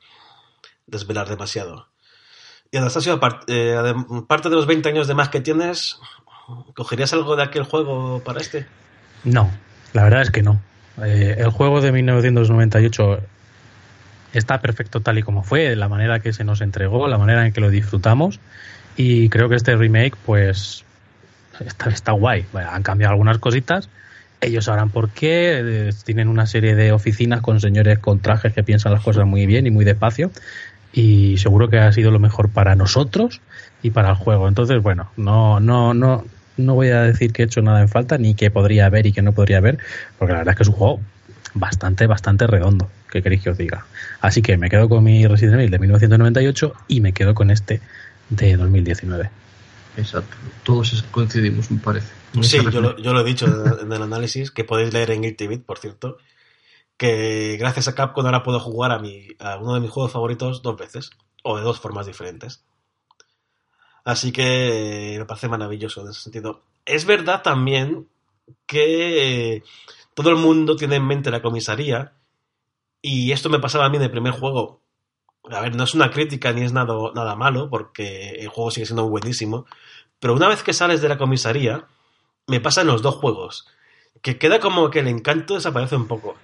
[0.87, 1.87] desvelar demasiado.
[2.71, 3.93] Y Anastasio, eh,
[4.23, 5.99] aparte de los 20 años de más que tienes,
[6.75, 8.65] ¿cogerías algo de aquel juego para este?
[9.23, 9.49] No,
[9.93, 10.59] la verdad es que no.
[11.03, 13.19] Eh, el juego de 1998
[14.33, 17.53] está perfecto tal y como fue, la manera que se nos entregó, la manera en
[17.53, 18.39] que lo disfrutamos.
[18.97, 20.83] Y creo que este remake, pues,
[21.59, 22.45] está, está guay.
[22.51, 23.89] Bueno, han cambiado algunas cositas.
[24.45, 25.59] Ellos sabrán por qué.
[25.63, 29.45] eh, Tienen una serie de oficinas con señores con trajes que piensan las cosas muy
[29.45, 30.31] bien y muy despacio.
[30.93, 33.41] Y seguro que ha sido lo mejor para nosotros
[33.83, 34.47] y para el juego.
[34.47, 36.23] Entonces, bueno, no, no, no,
[36.57, 39.11] no voy a decir que he hecho nada en falta, ni que podría haber y
[39.11, 39.77] que no podría haber,
[40.17, 40.99] porque la verdad es que es un juego
[41.53, 43.85] bastante, bastante redondo, que queréis que os diga.
[44.21, 47.81] Así que me quedo con mi Resident Evil de 1998 y me quedo con este
[48.29, 49.29] de 2019.
[49.97, 52.11] Exacto, todos coincidimos, me parece.
[52.41, 53.45] Sí, yo lo, yo lo, he dicho
[53.79, 56.17] en el análisis, que podéis leer en Guilty por cierto,
[56.97, 60.61] que gracias a Capcom ahora puedo jugar a, mi, a uno de mis juegos favoritos
[60.61, 61.11] dos veces,
[61.43, 62.65] o de dos formas diferentes.
[64.03, 66.63] Así que me parece maravilloso en ese sentido.
[66.85, 68.07] Es verdad también
[68.67, 69.63] que
[70.13, 72.13] todo el mundo tiene en mente la comisaría,
[73.01, 74.81] y esto me pasaba a mí en el primer juego.
[75.51, 78.85] A ver, no es una crítica ni es nada, nada malo, porque el juego sigue
[78.85, 79.65] siendo buenísimo,
[80.19, 81.85] pero una vez que sales de la comisaría,
[82.47, 83.67] me pasa en los dos juegos,
[84.21, 86.35] que queda como que el encanto desaparece un poco.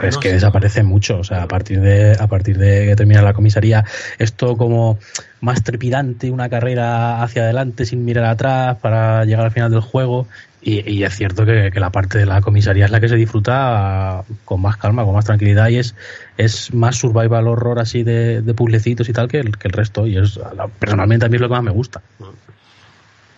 [0.00, 3.34] es que desaparece mucho, o sea, a partir de a partir de que termina la
[3.34, 3.84] comisaría,
[4.18, 4.98] esto como
[5.40, 10.26] más trepidante, una carrera hacia adelante sin mirar atrás para llegar al final del juego.
[10.64, 14.62] Y, es cierto que, la parte de la comisaría es la que se disfruta con
[14.62, 15.96] más calma, con más tranquilidad y es,
[16.36, 20.06] es más survival horror así de, de puzzlecitos y tal que el, que el resto.
[20.06, 20.38] Y es
[20.78, 22.00] personalmente a mí es lo que más me gusta.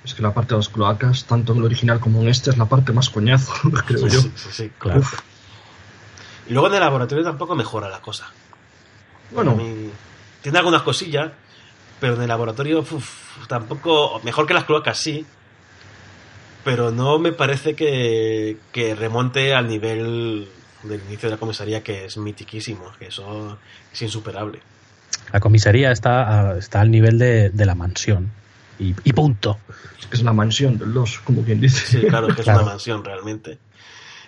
[0.05, 2.59] Es que la parte de las cloacas, tanto en el original como en este, es
[2.59, 3.55] la parte más coñazo,
[3.87, 4.21] creo yo.
[4.21, 5.01] Sí, sí, claro.
[6.47, 8.27] Y luego en el laboratorio tampoco mejora la cosa.
[9.31, 9.59] Bueno.
[10.43, 11.33] tiene algunas cosillas,
[12.01, 12.85] pero en el laboratorio
[13.49, 14.21] tampoco.
[14.23, 15.25] Mejor que las cloacas, sí.
[16.65, 20.49] Pero no me parece que, que remonte al nivel
[20.83, 23.59] del inicio de la comisaría, que es mitiquísimo, que eso
[23.93, 24.61] es insuperable.
[25.33, 28.31] La comisaría está, está al nivel de, de la mansión
[28.79, 29.59] y, punto.
[30.11, 31.87] Es la mansión de los, como quien dice.
[31.87, 33.59] Sí, claro, que es una mansión realmente.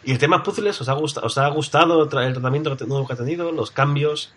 [0.05, 3.17] ¿Y el tema puzzles os ha, gustado, os ha gustado el tratamiento nuevo que ha
[3.17, 4.33] tenido, los cambios?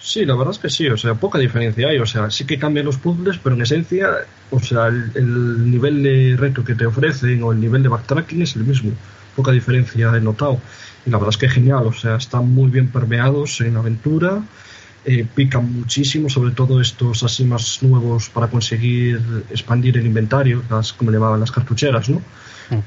[0.00, 2.58] Sí, la verdad es que sí, o sea, poca diferencia hay, o sea, sí que
[2.58, 4.08] cambian los puzzles, pero en esencia,
[4.50, 8.54] o sea, el, nivel de reto que te ofrecen o el nivel de backtracking es
[8.54, 8.92] el mismo,
[9.34, 10.60] poca diferencia he notado.
[11.04, 14.40] Y la verdad es que genial, o sea, están muy bien permeados en aventura,
[15.04, 19.20] eh, pican muchísimo, sobre todo estos así más nuevos para conseguir
[19.50, 22.22] expandir el inventario, las como le llamaban las cartucheras, ¿no?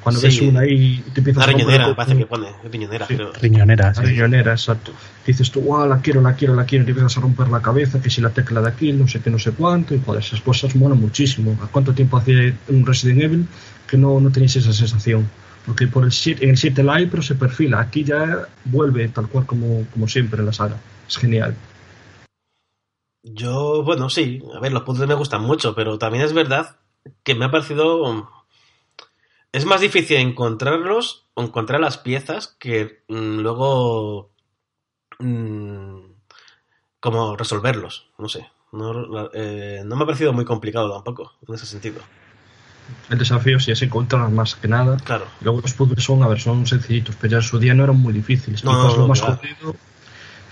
[0.04, 3.08] Cuando ves una ahí te empiezas a riñonera, parece que pone, riñonera,
[3.42, 4.02] Riñonera, sí.
[4.02, 4.92] Riñonera, exacto.
[5.26, 7.62] Dices tú, wow, la quiero, la quiero, la quiero, y te empiezas a romper la
[7.62, 10.22] cabeza, que si la tecla de aquí, no sé qué, no sé cuánto, y joder,
[10.22, 11.58] esas cosas molan muchísimo.
[11.64, 13.48] ¿A cuánto tiempo hacía un Resident Evil
[13.88, 15.28] que no, no tenéis esa sensación?
[15.66, 17.80] Porque por el en el 7 la hay, pero se perfila.
[17.80, 20.78] Aquí ya vuelve tal cual como, como siempre en la saga.
[21.08, 21.56] Es genial.
[23.24, 26.78] Yo, bueno, sí, a ver, los puzzles me gustan mucho, pero también es verdad
[27.24, 28.41] que me ha parecido...
[29.52, 34.32] Es más difícil encontrarlos o encontrar las piezas que mm, luego...
[35.20, 36.12] Mm,
[37.00, 38.48] como resolverlos, no sé.
[39.34, 42.02] Eh, no, me ha parecido muy complicado tampoco, en ese sentido.
[43.10, 44.98] El desafío sí es encontrar más que nada.
[44.98, 45.26] Claro.
[45.42, 47.98] luego los puzzles son, a ver, son sencillitos, pero ya en su día no eran
[47.98, 48.64] muy difíciles.
[48.64, 49.76] No, lo más jodido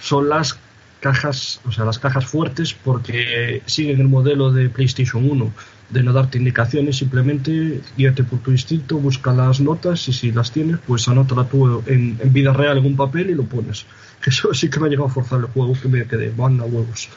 [0.02, 0.58] son las
[1.00, 5.52] cajas, o sea, las cajas fuertes porque siguen el modelo de PlayStation 1
[5.90, 10.52] de no darte indicaciones, simplemente guíate por tu instinto, busca las notas y si las
[10.52, 13.86] tienes, pues anótala tú en, en vida real en un papel y lo pones.
[14.26, 16.66] Eso sí que me ha llegado a forzar el juego, que me quedé, van a
[16.66, 17.10] huevos.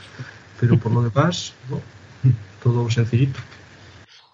[0.61, 1.55] Pero por lo demás,
[2.63, 3.41] todo sencillito.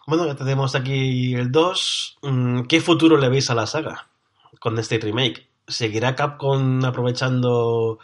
[0.07, 2.19] Bueno, ya tenemos aquí el 2.
[2.23, 4.09] Mm, ¿Qué futuro le veis a la saga
[4.61, 5.49] con este remake?
[5.67, 7.99] ¿Seguirá Capcom aprovechando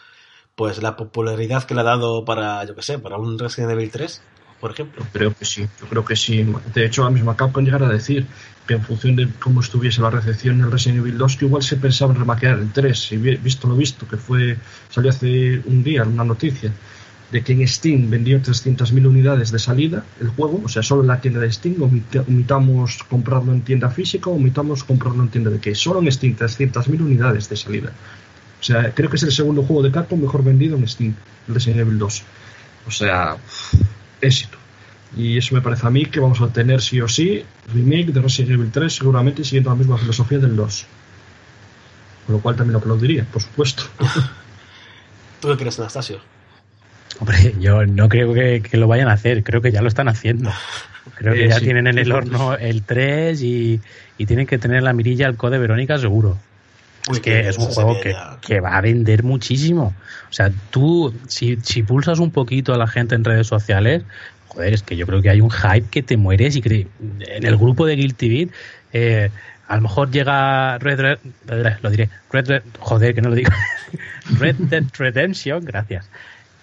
[0.54, 3.90] pues la popularidad que le ha dado para, yo que sé, para un Resident Evil
[3.90, 4.22] 3,
[4.60, 5.04] por ejemplo.
[5.12, 6.46] Creo que sí, yo creo que sí.
[6.72, 8.26] De hecho, la misma Capcom llegar a decir
[8.66, 11.62] que en función de cómo estuviese la recepción en el Resident Evil 2, que igual
[11.62, 14.56] se pensaba en remaquear el 3, y visto lo visto, que fue
[14.90, 16.72] salió hace un día una noticia
[17.30, 21.08] de que en Steam vendió 300.000 unidades de salida el juego, o sea, solo en
[21.08, 25.74] la tienda de Steam, omitamos comprarlo en tienda física, omitamos comprarlo en tienda de que
[25.74, 27.92] solo en Steam 300.000 unidades de salida.
[28.64, 31.14] O sea, creo que es el segundo juego de Capcom mejor vendido en Steam,
[31.48, 32.22] el Resident Evil 2.
[32.86, 33.36] O sea,
[34.22, 34.56] éxito.
[35.14, 37.44] Y eso me parece a mí que vamos a tener sí o sí
[37.74, 40.86] remake de Resident Evil 3, seguramente siguiendo la misma filosofía del 2.
[42.24, 43.82] Con lo cual también lo aplaudiría, por supuesto.
[45.42, 46.20] ¿Tú qué crees, Anastasio?
[47.20, 50.50] Hombre, yo no creo que, lo vayan a hacer, creo que ya lo están haciendo.
[51.16, 53.82] Creo que ya tienen en el horno el 3 y,
[54.16, 56.38] y, tienen que tener la mirilla al Code Verónica seguro
[57.10, 59.94] es que es un juego que, va a vender muchísimo.
[60.30, 64.02] O sea, tú, si, si pulsas un poquito a la gente en redes sociales,
[64.48, 66.86] joder, es que yo creo que hay un hype que te mueres y que
[67.20, 68.48] en el grupo de Guilty Beat,
[68.92, 69.30] eh,
[69.68, 71.18] a lo mejor llega Red, Red,
[71.82, 73.50] lo diré, Red, joder, que no lo digo,
[74.38, 76.08] Red Dead Redemption, gracias.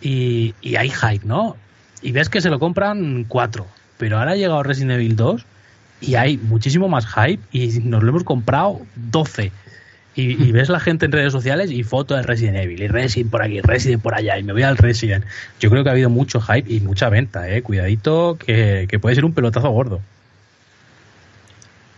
[0.02, 1.56] Y, y hay hype, ¿no?
[2.02, 3.68] Y ves que se lo compran cuatro,
[3.98, 5.46] pero ahora ha llegado Resident Evil 2
[6.02, 9.52] y hay muchísimo más hype y nos lo hemos comprado 12.
[10.14, 13.43] Y, ves la gente en redes sociales y fotos de Resident Evil, y Resident por
[13.43, 15.24] aquí, Resident por allá, y me voy al Resident.
[15.59, 17.62] Yo creo que ha habido mucho hype y mucha venta, eh.
[17.62, 20.01] Cuidadito, que, puede ser un pelotazo gordo.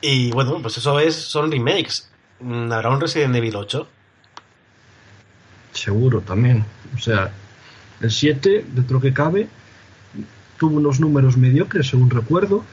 [0.02, 2.08] Y bueno, pues eso es, son remakes.
[2.40, 3.88] ¿Habrá un Resident Evil 8?
[5.72, 6.64] Seguro, también.
[6.96, 7.32] O sea,
[8.00, 9.48] el 7, dentro que cabe,
[10.60, 12.64] tuvo unos números mediocres, según recuerdo,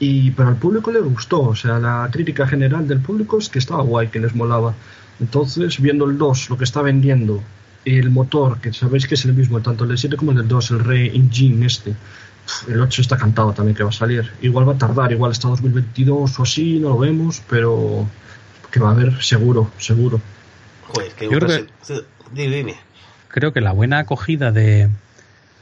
[0.00, 3.58] y pero al público le gustó, o sea, la crítica general del público es que
[3.58, 4.74] estaba guay, que les molaba.
[5.20, 7.42] Entonces, viendo el 2, lo que está vendiendo,
[7.84, 10.80] el motor, que sabéis que es el mismo, tanto el 7 como el 2, el
[10.80, 11.94] Re Engine este,
[12.66, 14.32] el 8 está cantado también que va a salir.
[14.40, 18.08] Igual va a tardar, igual está 2022 o así, no lo vemos, pero
[18.70, 20.20] que va a haber seguro, seguro.
[20.88, 21.66] Joder, que creo que,
[22.32, 22.76] dime,
[23.28, 24.88] creo que la buena acogida de,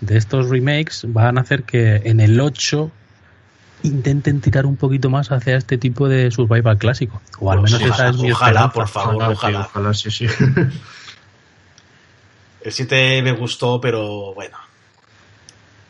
[0.00, 2.90] de estos remakes van a hacer que en el 8
[3.82, 7.20] intenten tirar un poquito más hacia este tipo de survival clásico.
[7.38, 9.60] O al menos esa es mi Ojalá, por favor, ojalá.
[9.60, 10.26] Ojalá, sí, sí.
[12.60, 14.58] El 7 me gustó, pero bueno.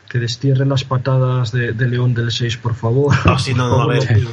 [0.07, 3.15] Que destierren las patadas de, León del 6, por favor.
[3.25, 4.07] No, si no, no, a ver.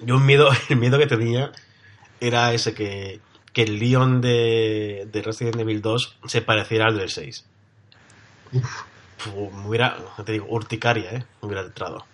[0.00, 1.52] Yo un miedo, el miedo que tenía
[2.20, 3.20] era ese que,
[3.52, 7.44] que el León de, de Resident Evil 2 se pareciera al del 6.
[8.52, 8.91] Uf
[9.30, 11.24] me hubiera, te digo, urticaria, ¿eh?
[11.40, 12.04] Me hubiera entrado.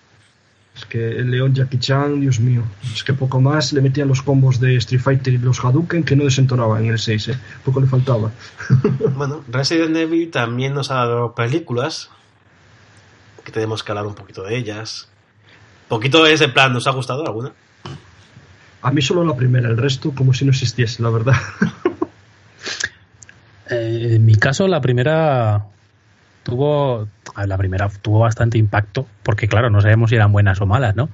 [0.77, 2.63] Es que el León Jackie Chan, Dios mío,
[2.95, 6.15] es que poco más le metían los combos de Street Fighter y los Hadouken que
[6.15, 7.39] no desentonaban en el 6, ¿eh?
[7.65, 8.31] Poco le faltaba.
[9.17, 12.11] bueno, Resident Evil también nos ha dado películas
[13.45, 15.09] que tenemos que hablar un poquito de ellas.
[15.89, 17.53] Poquito es de plan, ¿nos ha gustado alguna?
[18.83, 21.35] A mí solo la primera, el resto como si no existiese, la verdad.
[23.71, 25.67] Eh, en mi caso, la primera
[26.49, 30.97] tuvo, la primera tuvo bastante impacto, porque claro, no sabemos si eran buenas o malas,
[30.97, 31.09] ¿no?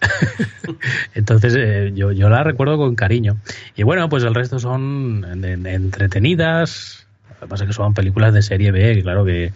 [1.14, 3.36] Entonces eh, yo, yo la recuerdo con cariño.
[3.76, 5.24] Y bueno, pues el resto son
[5.66, 7.06] entretenidas.
[7.40, 9.52] Lo que pasa es que son películas de serie B, claro que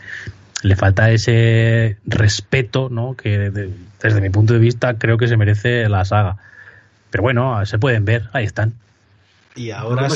[0.63, 3.15] le falta ese respeto, ¿no?
[3.15, 3.71] Que
[4.03, 6.37] desde mi punto de vista creo que se merece la saga.
[7.11, 8.75] Pero bueno, se pueden ver, ahí están.
[9.55, 10.09] Y ahora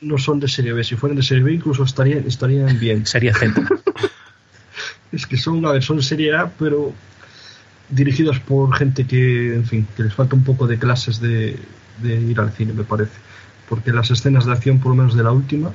[0.00, 0.84] no, son de serie B.
[0.84, 3.06] Si fueran de serie B, incluso estarían, estarían bien.
[3.06, 3.54] Serie Z.
[5.14, 6.92] es que son, a son serie A, pero
[7.88, 11.58] dirigidos por gente que, en fin, que les falta un poco de clases de,
[12.02, 13.12] ir al cine, me parece.
[13.68, 15.72] Porque las escenas de acción, por lo menos de la última,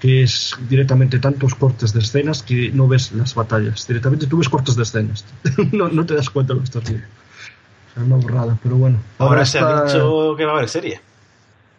[0.00, 3.86] que es directamente tantos cortes de escenas que no ves las batallas.
[3.86, 5.24] Directamente tú ves cortes de escenas.
[5.72, 7.06] no, no, te das cuenta de lo que estás haciendo.
[7.06, 8.98] O sea, es una borrada, pero bueno.
[9.18, 11.00] Ahora, se ha dicho que va a haber serie.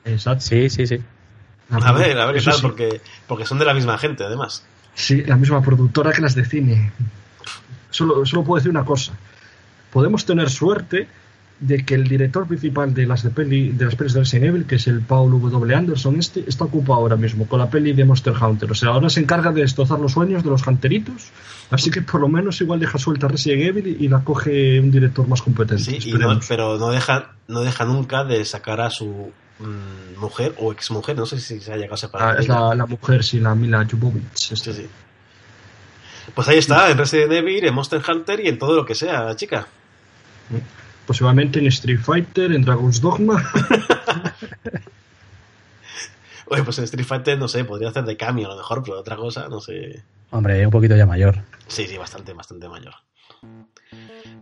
[0.06, 0.46] Exacto.
[0.46, 1.00] Sí, sí, sí.
[1.70, 4.66] A ver, a ver qué tal, porque, porque son de la misma gente, además.
[4.94, 6.92] Sí, la misma productora que las de cine.
[7.90, 9.14] Solo, solo puedo decir una cosa.
[9.92, 11.08] Podemos tener suerte
[11.62, 14.66] de que el director principal de las de peli de las pelis de Resident Evil,
[14.66, 15.74] que es el Paul W.
[15.74, 18.70] Anderson, este está ocupado ahora mismo con la peli de Monster Hunter.
[18.72, 21.30] O sea, ahora se encarga de destrozar los sueños de los hunteritos.
[21.70, 25.26] Así que por lo menos igual deja suelta Resident Evil y la coge un director
[25.28, 26.02] más competente.
[26.02, 26.12] Sí,
[26.48, 29.32] pero no deja, no deja nunca de sacar a su
[29.62, 32.38] Mm, mujer o exmujer, no sé si se ha llegado a separar.
[32.38, 34.52] Ah, es la, mujer, sí, la Mila Jovovich.
[34.52, 34.90] Este.
[36.34, 39.24] Pues ahí está, en Resident Evil, en Monster Hunter y en todo lo que sea,
[39.24, 39.68] la chica.
[41.06, 43.44] Posiblemente en Street Fighter, en Dragon's Dogma.
[46.48, 49.00] Oye, pues en Street Fighter, no sé, podría hacer de cambio a lo mejor, pero
[49.00, 50.04] otra cosa, no sé.
[50.32, 51.44] Hombre, un poquito ya mayor.
[51.68, 52.94] Sí, sí, bastante, bastante mayor.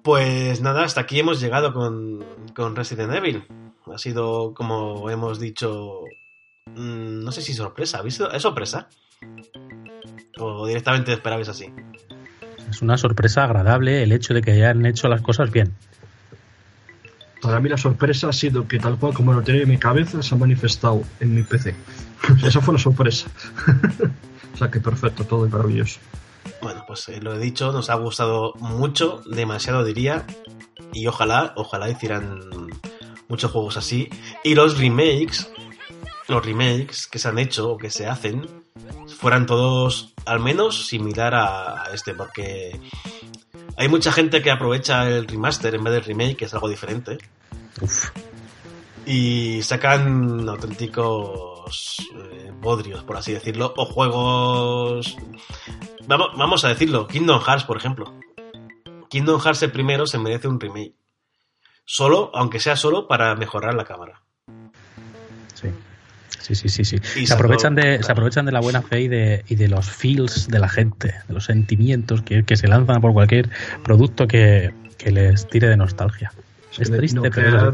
[0.04, 3.44] Pues nada, hasta aquí hemos llegado con, con Resident Evil.
[3.86, 6.02] Ha sido, como hemos dicho,
[6.66, 8.02] mm, no sé si sorpresa.
[8.02, 8.32] visto?
[8.32, 8.90] ¿Es sorpresa?
[10.38, 11.72] ¿O directamente esperabais así?
[12.70, 15.74] Es una sorpresa agradable el hecho de que hayan hecho las cosas bien.
[17.42, 20.22] Para mí la sorpresa ha sido que tal cual como lo tenía en mi cabeza
[20.22, 21.76] se ha manifestado en mi PC.
[22.46, 23.30] Esa fue la sorpresa.
[24.54, 26.00] o sea que perfecto, todo y maravilloso.
[26.62, 30.26] Bueno, pues eh, lo he dicho, nos ha gustado mucho, demasiado diría,
[30.94, 32.42] y ojalá, ojalá hicieran
[33.28, 34.10] muchos juegos así.
[34.44, 35.50] Y los remakes,
[36.28, 38.48] los remakes que se han hecho o que se hacen,
[39.08, 42.80] fueran todos al menos similar a, este, porque
[43.80, 47.18] hay mucha gente que aprovecha el remaster en vez del remake, que es algo diferente.
[49.06, 55.16] Y sacan auténticos eh, bodrios, por así decirlo, o juegos...
[56.08, 58.14] Vamos, vamos a decirlo, Kingdom Hearts, por ejemplo.
[59.08, 60.96] Kingdom Hearts el primero se merece un remake.
[61.86, 64.22] Solo, aunque sea solo para mejorar la cámara.
[65.54, 65.70] Sí.
[66.40, 66.98] Sí, sí, sí, sí.
[67.26, 70.48] se, aprovechan de, se aprovechan de la buena fe y de, y de los feels
[70.48, 73.50] de la gente, de los sentimientos que, que se lanzan por cualquier
[73.84, 76.32] producto que, que les tire de nostalgia.
[76.78, 77.74] Es, triste, pero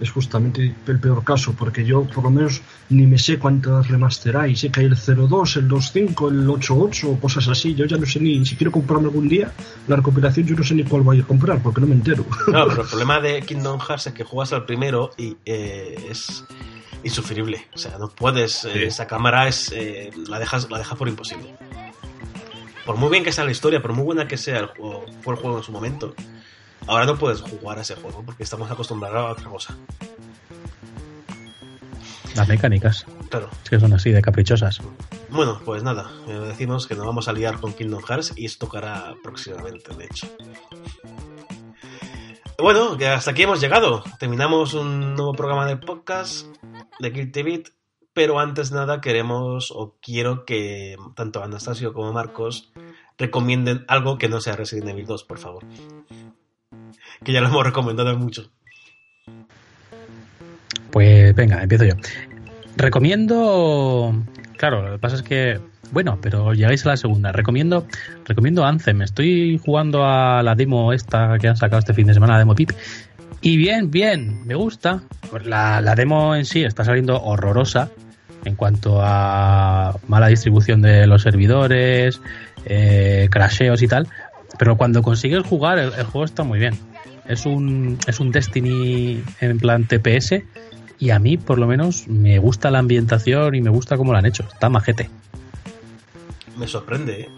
[0.00, 4.36] es justamente el peor caso, porque yo por lo menos ni me sé cuántas remaster
[4.36, 4.56] hay.
[4.56, 7.74] Sé que hay el 02, el 25, el 88 o cosas así.
[7.74, 9.52] Yo ya no sé ni si quiero comprarme algún día
[9.86, 12.24] la recopilación, yo no sé ni cuál voy a comprar porque no me entero.
[12.46, 16.44] No, pero el problema de Kingdom Hearts es que juegas al primero y eh, es
[17.02, 17.66] insufrible.
[17.74, 18.64] O sea, no puedes.
[18.64, 21.54] eh, esa cámara es eh, la dejas la dejas por imposible.
[22.84, 25.34] Por muy bien que sea la historia, por muy buena que sea el juego, fue
[25.34, 26.14] el juego en su momento,
[26.88, 29.76] ahora no puedes jugar a ese juego porque estamos acostumbrados a otra cosa.
[32.34, 33.48] Las mecánicas, Claro.
[33.64, 34.80] es que son así de caprichosas.
[35.30, 38.66] Bueno, pues nada, eh, decimos que nos vamos a liar con Kingdom Hearts y esto
[38.66, 40.26] tocará próximamente, de hecho.
[42.60, 44.02] Bueno, que hasta aquí hemos llegado.
[44.18, 46.46] Terminamos un nuevo programa de podcast
[46.98, 47.68] de Beat,
[48.12, 52.72] pero antes nada queremos o quiero que tanto Anastasio como Marcos
[53.16, 55.64] recomienden algo que no sea Resident Evil 2, por favor.
[57.24, 58.50] Que ya lo hemos recomendado mucho.
[60.90, 61.94] Pues venga, empiezo yo.
[62.76, 64.14] Recomiendo.
[64.56, 65.60] Claro, lo que pasa es que.
[65.90, 67.32] Bueno, pero llegáis a la segunda.
[67.32, 67.86] Recomiendo,
[68.26, 69.02] recomiendo Anthem.
[69.02, 72.54] Estoy jugando a la demo esta que han sacado este fin de semana, la demo
[72.54, 72.72] Pip.
[73.40, 75.02] Y bien, bien, me gusta.
[75.44, 77.90] La, la demo en sí está saliendo horrorosa
[78.44, 82.20] en cuanto a mala distribución de los servidores,
[82.64, 84.08] eh, crasheos y tal.
[84.58, 86.74] Pero cuando consigues jugar, el juego está muy bien.
[87.28, 90.42] Es un, es un Destiny en plan TPS
[90.98, 94.18] y a mí, por lo menos, me gusta la ambientación y me gusta cómo lo
[94.18, 94.44] han hecho.
[94.52, 95.08] Está majete.
[96.56, 97.28] Me sorprende eh,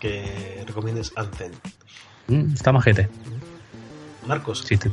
[0.00, 1.52] que recomiendes Anthem.
[2.28, 3.08] Mm, está majete.
[4.26, 4.90] Marcos, Sí, te-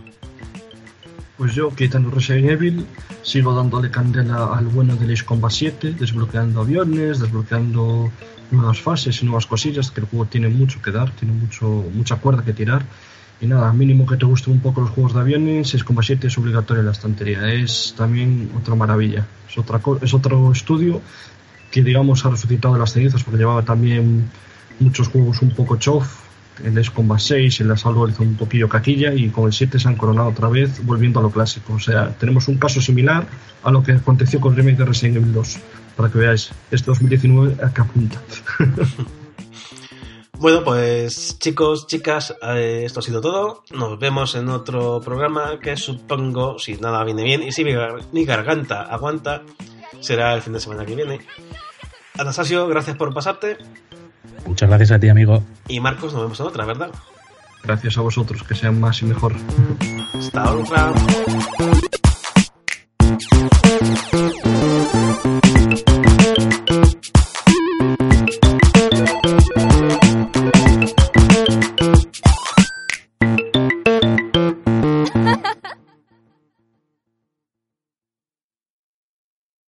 [1.38, 2.86] Pues yo, quitando Resident Evil,
[3.24, 8.12] sigo dándole candela al bueno del Ace Combat 7, desbloqueando aviones, desbloqueando
[8.52, 12.18] nuevas fases y nuevas cosillas, que el juego tiene mucho que dar, tiene mucho mucha
[12.18, 12.84] cuerda que tirar.
[13.42, 16.28] Y nada, mínimo que te gusten un poco los juegos de aviones, Ace Combat 7
[16.28, 17.52] es obligatorio en la estantería.
[17.52, 19.26] Es también otra maravilla.
[19.50, 21.02] Es, otra es otro estudio
[21.72, 24.30] que, digamos, ha resucitado las cenizas, porque llevaba también
[24.80, 26.22] muchos juegos un poco chof,
[26.64, 29.88] el Ace Combat 6, el Assault hizo un poquillo caquilla y con el 7 se
[29.88, 31.74] han coronado otra vez volviendo a lo clásico.
[31.74, 33.26] O sea, tenemos un caso similar
[33.64, 35.60] a lo que aconteció con el remake de Resident Evil 2.
[35.96, 38.22] Para que veáis, este 2019 a que apunta.
[40.42, 43.64] Bueno, pues chicos, chicas, eh, esto ha sido todo.
[43.70, 48.00] Nos vemos en otro programa que supongo, si nada viene bien y si mi, gar
[48.12, 49.44] mi garganta aguanta,
[50.00, 51.20] será el fin de semana que viene.
[52.18, 53.58] Anastasio, gracias por pasarte.
[54.48, 55.44] Muchas gracias a ti, amigo.
[55.68, 56.90] Y Marcos, nos vemos en otra, ¿verdad?
[57.62, 59.36] Gracias a vosotros, que sean más y mejor.
[60.16, 60.92] Hasta otra.